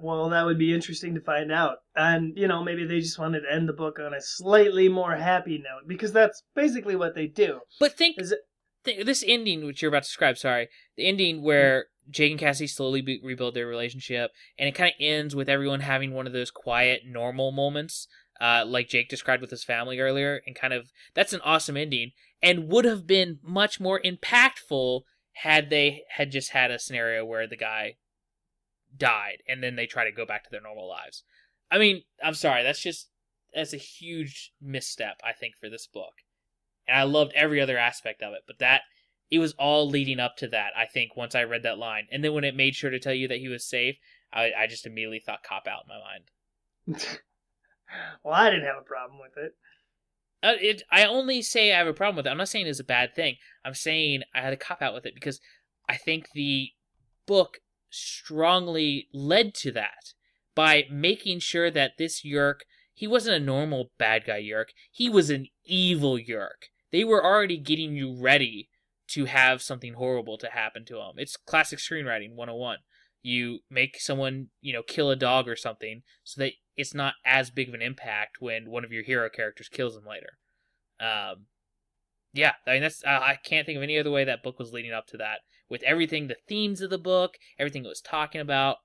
[0.00, 1.78] Well, that would be interesting to find out.
[1.96, 5.16] And, you know, maybe they just wanted to end the book on a slightly more
[5.16, 7.60] happy note because that's basically what they do.
[7.80, 8.40] But think, Is it
[8.84, 12.66] th- this ending, which you're about to describe, sorry, the ending where Jake and Cassie
[12.66, 16.32] slowly be- rebuild their relationship, and it kind of ends with everyone having one of
[16.32, 18.08] those quiet, normal moments,
[18.42, 22.10] uh, like Jake described with his family earlier, and kind of that's an awesome ending,
[22.42, 25.02] and would have been much more impactful
[25.34, 27.94] had they had just had a scenario where the guy
[28.94, 31.22] died and then they try to go back to their normal lives.
[31.70, 33.08] I mean, I'm sorry, that's just
[33.54, 36.14] that's a huge misstep I think for this book.
[36.88, 38.82] And I loved every other aspect of it, but that
[39.30, 42.08] it was all leading up to that, I think, once I read that line.
[42.10, 43.96] And then when it made sure to tell you that he was safe,
[44.32, 47.18] I, I just immediately thought cop out in my mind.
[48.24, 49.54] well, I didn't have a problem with it.
[50.42, 52.30] Uh, it, I only say I have a problem with it.
[52.30, 53.36] I'm not saying it's a bad thing.
[53.64, 55.40] I'm saying I had a cop out with it because
[55.88, 56.70] I think the
[57.26, 57.58] book
[57.90, 60.14] strongly led to that
[60.54, 62.60] by making sure that this Yeerk,
[62.92, 64.70] he wasn't a normal bad guy Yeerk.
[64.90, 66.70] He was an evil Yeerk.
[66.90, 68.68] They were already getting you ready
[69.08, 71.14] to have something horrible to happen to him.
[71.16, 72.78] It's classic screenwriting 101.
[73.22, 77.50] You make someone, you know, kill a dog or something so that it's not as
[77.50, 80.38] big of an impact when one of your hero characters kills him later.
[81.00, 81.46] Um,
[82.32, 84.72] yeah, I mean that's uh, I can't think of any other way that book was
[84.72, 88.40] leading up to that with everything, the themes of the book, everything it was talking
[88.40, 88.76] about.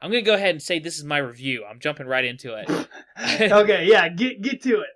[0.00, 1.64] I'm gonna go ahead and say this is my review.
[1.64, 2.68] I'm jumping right into it.
[3.52, 4.88] okay, yeah, get get to it.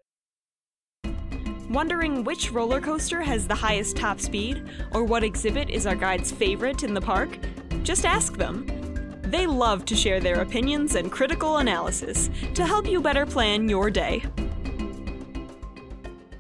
[1.71, 6.33] Wondering which roller coaster has the highest top speed, or what exhibit is our guide's
[6.33, 7.39] favorite in the park?
[7.85, 8.80] Just ask them.
[9.31, 13.89] They love to share their opinions and critical analysis to help you better plan your
[13.89, 14.25] day.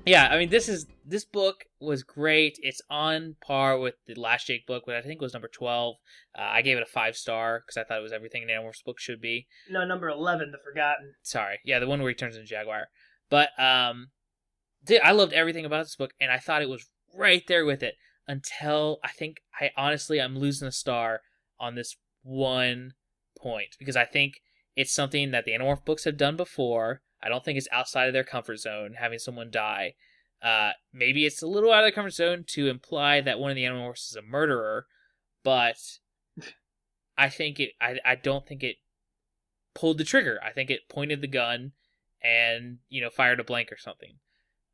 [0.04, 2.58] yeah, I mean this is this book was great.
[2.62, 5.96] It's on par with the last Jake book, which I think was number twelve.
[6.36, 8.84] Uh, I gave it a five star because I thought it was everything an Animorphs
[8.84, 9.46] book should be.
[9.68, 11.14] No, number eleven, the Forgotten.
[11.22, 12.88] Sorry, yeah, the one where he turns into Jaguar.
[13.28, 14.08] But um,
[14.86, 17.84] th- I loved everything about this book, and I thought it was right there with
[17.84, 17.94] it
[18.26, 21.20] until I think I honestly I'm losing a star
[21.60, 22.94] on this one
[23.38, 24.40] point because I think
[24.76, 27.02] it's something that the Animorph books have done before.
[27.22, 29.94] I don't think it's outside of their comfort zone having someone die.
[30.42, 33.56] Uh, maybe it's a little out of their comfort zone to imply that one of
[33.56, 34.86] the Animorphs is a murderer,
[35.44, 35.76] but
[37.18, 37.72] I think it.
[37.80, 38.76] I I don't think it
[39.74, 40.40] pulled the trigger.
[40.42, 41.72] I think it pointed the gun
[42.22, 44.14] and you know fired a blank or something.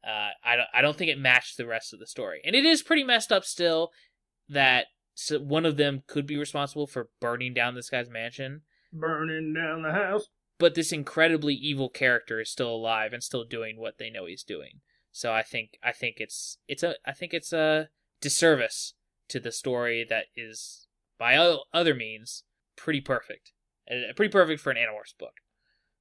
[0.06, 0.68] Uh, I don't.
[0.72, 3.32] I don't think it matched the rest of the story, and it is pretty messed
[3.32, 3.90] up still.
[4.48, 4.86] That
[5.18, 8.60] so one of them could be responsible for burning down this guy's mansion,
[8.92, 10.28] Burning down the house.
[10.58, 14.42] but this incredibly evil character is still alive and still doing what they know he's
[14.44, 14.80] doing.
[15.12, 17.88] So I think I think it's it's a I think it's a
[18.20, 18.92] disservice
[19.28, 20.86] to the story that is
[21.18, 21.36] by
[21.72, 22.44] other means
[22.76, 23.52] pretty perfect,
[23.90, 25.32] Uh, pretty perfect for an Animorphs book.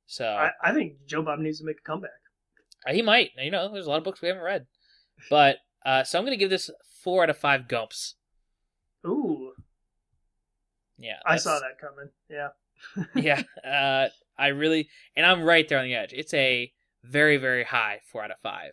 [0.05, 2.11] So I, I think Joe Bob needs to make a comeback.
[2.87, 3.31] Uh, He might.
[3.37, 4.67] You know, there's a lot of books we haven't read.
[5.29, 6.69] But uh, so I'm gonna give this
[7.01, 8.15] four out of five gumps.
[9.05, 9.53] Ooh,
[10.97, 12.09] Yeah, I saw that coming.
[12.29, 12.49] Yeah.
[13.15, 16.13] yeah, uh, I really, and I'm right there on the edge.
[16.13, 16.71] It's a
[17.03, 18.71] very, very high four out of five,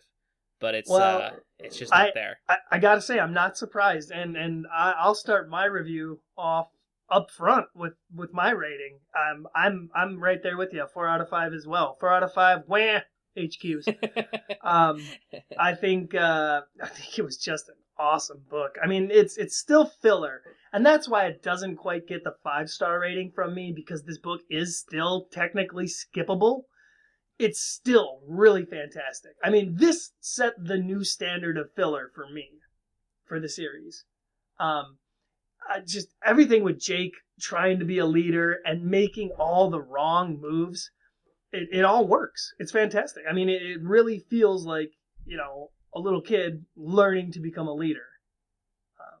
[0.59, 2.37] but it's Well, uh, it's just not I- there.
[2.49, 6.67] I, I gotta say, I'm not surprised, and and I, I'll start my review off
[7.09, 8.99] up front with with my rating.
[9.17, 11.95] Um, I'm I'm right there with you, four out of five as well.
[11.99, 12.63] Four out of five.
[12.67, 12.99] Wah,
[13.37, 13.87] HQs.
[14.63, 15.01] Um,
[15.59, 18.75] I think uh, I think it was just an awesome book.
[18.83, 20.41] I mean, it's it's still filler,
[20.71, 24.17] and that's why it doesn't quite get the five star rating from me because this
[24.17, 26.63] book is still technically skippable.
[27.39, 29.31] It's still really fantastic.
[29.43, 32.49] I mean, this set the new standard of filler for me
[33.25, 34.05] for the series.
[34.59, 34.97] Um,
[35.67, 40.39] I just everything with Jake trying to be a leader and making all the wrong
[40.39, 40.91] moves
[41.53, 42.53] it, it all works.
[42.57, 43.23] It's fantastic.
[43.29, 44.91] I mean, it, it really feels like,
[45.25, 48.05] you know, a little kid learning to become a leader.
[48.99, 49.17] Uh,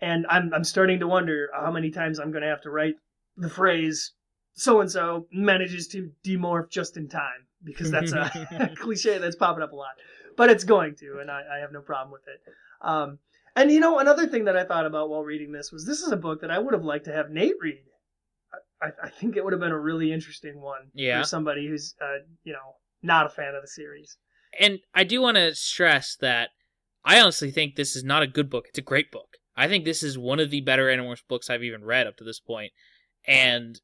[0.00, 2.96] and I'm I'm starting to wonder how many times I'm going to have to write
[3.36, 4.12] the phrase
[4.54, 8.30] so and so manages to demorph just in time because that's a
[8.76, 9.94] cliche that's popping up a lot,
[10.36, 12.40] but it's going to, and I, I have no problem with it.
[12.80, 13.18] Um,
[13.56, 16.12] and you know, another thing that I thought about while reading this was this is
[16.12, 17.82] a book that I would have liked to have Nate read.
[18.82, 21.20] I, I think it would have been a really interesting one Yeah.
[21.20, 24.16] for somebody who's, uh, you know, not a fan of the series.
[24.60, 26.50] And I do want to stress that
[27.04, 28.66] I honestly think this is not a good book.
[28.68, 29.36] It's a great book.
[29.56, 32.24] I think this is one of the better Animorphs books I've even read up to
[32.24, 32.72] this point.
[33.26, 33.80] And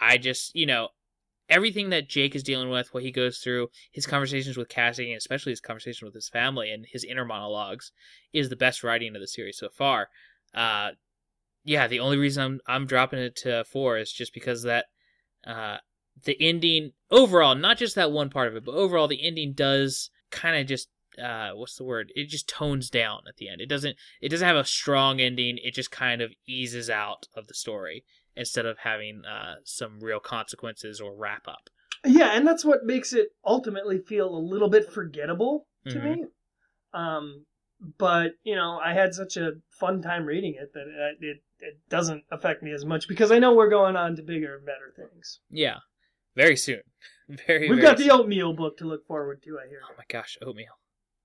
[0.00, 0.88] I just, you know,
[1.48, 5.18] everything that Jake is dealing with, what he goes through, his conversations with Cassie, and
[5.18, 7.92] especially his conversation with his family and his inner monologues,
[8.32, 10.08] is the best writing of the series so far.
[10.54, 10.90] Uh,
[11.64, 14.86] yeah, the only reason I'm I'm dropping it to four is just because that
[15.46, 15.78] uh,
[16.24, 20.10] the ending overall, not just that one part of it, but overall the ending does
[20.30, 20.88] kind of just
[21.22, 22.12] uh, what's the word?
[22.14, 23.60] It just tones down at the end.
[23.60, 25.58] It doesn't it doesn't have a strong ending.
[25.62, 28.04] It just kind of eases out of the story
[28.36, 31.70] instead of having uh, some real consequences or wrap up.
[32.06, 36.02] Yeah, and that's what makes it ultimately feel a little bit forgettable to Mhm.
[36.04, 36.24] me.
[36.92, 37.46] Um,
[37.98, 41.80] but you know, I had such a fun time reading it that it, it it
[41.88, 44.92] doesn't affect me as much because I know we're going on to bigger and better
[44.94, 45.40] things.
[45.50, 45.78] Yeah,
[46.38, 46.80] very soon.
[47.46, 47.68] Very.
[47.68, 47.76] Soon.
[47.76, 49.58] We've very got the oatmeal book to look forward to.
[49.62, 49.80] I hear.
[49.84, 50.78] Oh my gosh, oatmeal.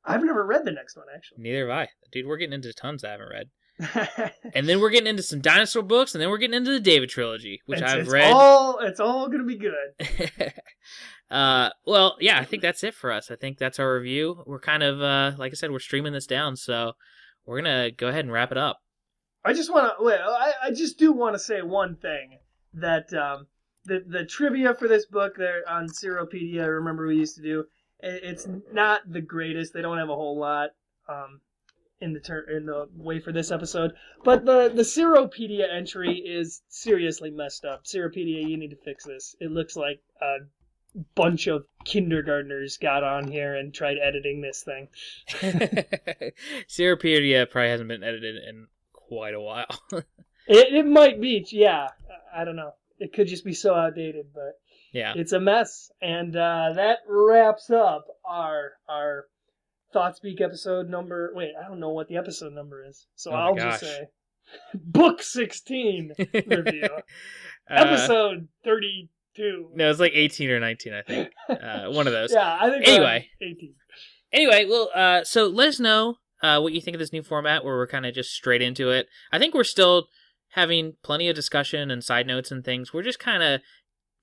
[0.03, 1.41] I've never read the next one actually.
[1.41, 2.25] Neither have I, dude.
[2.25, 3.49] We're getting into tons I haven't read,
[4.53, 7.09] and then we're getting into some dinosaur books, and then we're getting into the David
[7.09, 8.33] trilogy, which it's, I've it's read.
[8.33, 10.53] All it's all gonna be good.
[11.31, 13.31] uh, well, yeah, I think that's it for us.
[13.31, 14.43] I think that's our review.
[14.45, 16.93] We're kind of, uh, like I said, we're streaming this down, so
[17.45, 18.79] we're gonna go ahead and wrap it up.
[19.45, 20.03] I just want to.
[20.03, 22.39] Well, I, I just do want to say one thing
[22.73, 23.47] that um,
[23.85, 27.65] the the trivia for this book there on i Remember we used to do.
[27.99, 29.73] It's not the greatest.
[29.73, 30.71] They don't have a whole lot
[31.07, 31.39] um,
[32.01, 33.93] in the ter- in the way for this episode.
[34.23, 37.85] But the the Ceropedia entry is seriously messed up.
[37.85, 39.35] Ceropedia, you need to fix this.
[39.39, 40.39] It looks like a
[41.15, 44.89] bunch of kindergartners got on here and tried editing this thing.
[46.67, 49.79] Ceropedia probably hasn't been edited in quite a while.
[50.45, 51.87] It it might be, yeah.
[52.35, 52.73] I don't know.
[53.03, 54.53] It could just be so outdated, but.
[54.93, 55.13] yeah.
[55.15, 59.25] It's a mess, and uh, that wraps up our our
[59.91, 61.31] Thought Speak episode number.
[61.35, 63.79] Wait, I don't know what the episode number is, so Oh I'll gosh.
[63.79, 64.01] just say
[64.73, 66.11] book sixteen,
[66.47, 66.87] review.
[67.69, 69.69] Uh, episode thirty two.
[69.73, 71.29] no, it's like 18 or 19, I think.
[71.49, 72.31] Uh, one of those.
[72.33, 72.85] Yeah, I think.
[72.87, 73.29] Anyway.
[73.41, 73.73] eighteen.
[74.33, 77.63] Anyway, well, uh, so let us know uh, what you think of this new format
[77.63, 79.07] where we're kind of just straight into it.
[79.31, 80.07] I think we're still
[80.53, 82.93] having plenty of discussion and side notes and things.
[82.93, 83.61] We're just kind of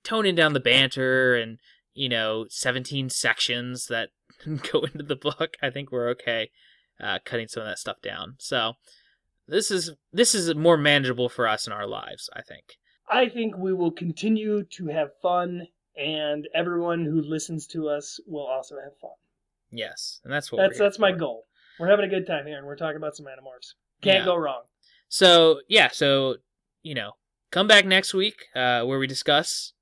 [0.03, 1.59] toning down the banter and,
[1.93, 4.09] you know, 17 sections that
[4.71, 5.55] go into the book.
[5.61, 6.49] I think we're okay
[7.01, 8.35] uh, cutting some of that stuff down.
[8.39, 8.73] So
[9.47, 12.75] this is this is more manageable for us in our lives, I think.
[13.09, 15.67] I think we will continue to have fun,
[15.97, 19.11] and everyone who listens to us will also have fun.
[19.69, 21.43] Yes, and that's what That's that's my goal.
[21.79, 23.73] We're having a good time here, and we're talking about some animorphs.
[24.01, 24.25] Can't Yeah.
[24.25, 24.61] go wrong.
[25.11, 26.37] So yeah, so
[26.83, 27.11] you know,
[27.51, 29.73] come back next week uh, where we discuss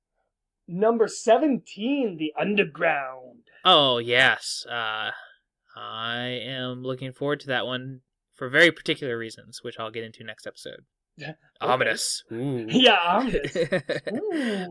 [0.66, 3.42] Number seventeen, the underground.
[3.64, 5.12] Oh yes, uh,
[5.76, 8.00] I am looking forward to that one
[8.34, 10.84] for very particular reasons, which I'll get into next episode.
[11.60, 12.24] Ominous.
[12.32, 12.66] Ooh.
[12.68, 13.56] Yeah, ominous.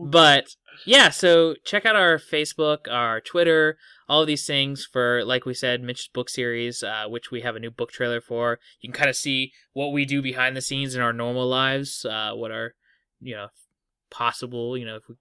[0.02, 3.76] But yeah, so check out our Facebook, our Twitter,
[4.08, 7.54] all of these things for, like we said, Mitch's book series, uh, which we have
[7.54, 8.58] a new book trailer for.
[8.80, 12.04] You can kind of see what we do behind the scenes in our normal lives,
[12.04, 12.74] uh, what our,
[13.20, 13.48] you know,
[14.10, 15.14] possible, you know, if we,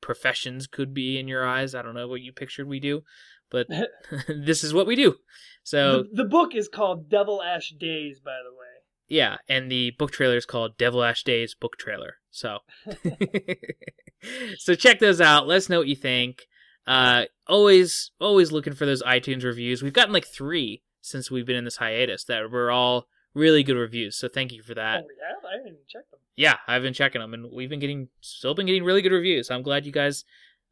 [0.00, 1.74] professions could be in your eyes.
[1.74, 3.02] I don't know what you pictured we do,
[3.50, 3.66] but
[4.28, 5.16] this is what we do.
[5.62, 8.65] So the, the book is called Devil Ash Days, by the way.
[9.08, 12.16] Yeah, and the book trailer is called Devil Ash Days book trailer.
[12.30, 12.58] So,
[14.58, 15.46] so check those out.
[15.46, 16.46] Let us know what you think.
[16.86, 19.82] Uh, always, always looking for those iTunes reviews.
[19.82, 23.76] We've gotten like three since we've been in this hiatus that were all really good
[23.76, 24.16] reviews.
[24.16, 25.04] So thank you for that.
[25.04, 26.20] oh, yeah, I didn't even check them.
[26.36, 29.50] Yeah, I've been checking them, and we've been getting still been getting really good reviews.
[29.50, 30.24] I'm glad you guys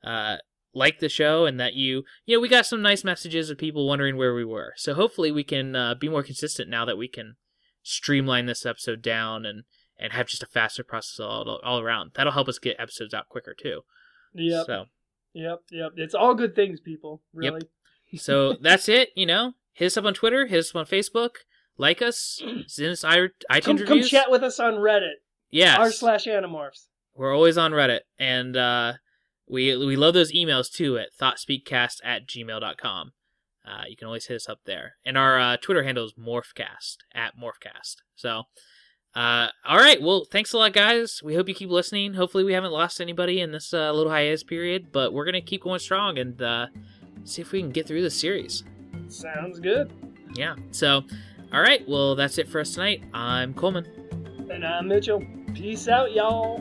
[0.02, 0.36] uh,
[0.74, 3.86] like the show and that you you know we got some nice messages of people
[3.86, 4.74] wondering where we were.
[4.76, 7.36] So hopefully we can uh, be more consistent now that we can
[7.84, 9.62] streamline this episode down and
[9.96, 12.10] and have just a faster process all all around.
[12.14, 13.82] That'll help us get episodes out quicker too.
[14.34, 14.84] Yep, So
[15.32, 15.92] yep, yep.
[15.96, 17.22] It's all good things, people.
[17.40, 17.52] Yep.
[17.52, 17.68] Really.
[18.16, 19.10] so that's it.
[19.14, 21.36] You know, hit us up on Twitter, hit us up on Facebook,
[21.78, 25.20] like us, send us iTunes Come, come chat with us on Reddit.
[25.50, 25.78] Yes.
[25.78, 26.86] R slash Animorphs.
[27.14, 28.94] We're always on Reddit, and uh,
[29.46, 33.12] we we love those emails too at thoughtspeakcast at gmail.com.
[33.64, 34.96] Uh, you can always hit us up there.
[35.04, 37.96] And our uh, Twitter handle is morphcast, at morphcast.
[38.16, 38.42] So
[39.14, 40.02] Uh, all right.
[40.02, 41.20] Well, thanks a lot, guys.
[41.22, 42.14] We hope you keep listening.
[42.14, 45.62] Hopefully, we haven't lost anybody in this uh, little hiatus period, but we're gonna keep
[45.62, 46.66] going strong and uh,
[47.24, 48.64] see if we can get through the series.
[49.08, 49.92] Sounds good.
[50.34, 50.56] Yeah.
[50.72, 51.04] So,
[51.52, 51.88] all right.
[51.88, 53.04] Well, that's it for us tonight.
[53.14, 53.86] I'm Coleman.
[54.50, 55.22] And I'm Mitchell.
[55.54, 56.60] Peace out, y'all.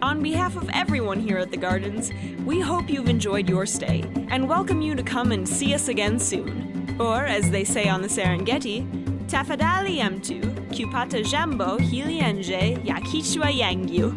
[0.00, 2.12] On behalf of everyone here at the Gardens,
[2.44, 6.18] we hope you've enjoyed your stay and welcome you to come and see us again
[6.20, 6.96] soon.
[7.00, 8.86] Or, as they say on the Serengeti,
[9.26, 10.40] tafadhali mtu
[10.76, 14.12] kupata jambo hili nje ya kichwa yangu.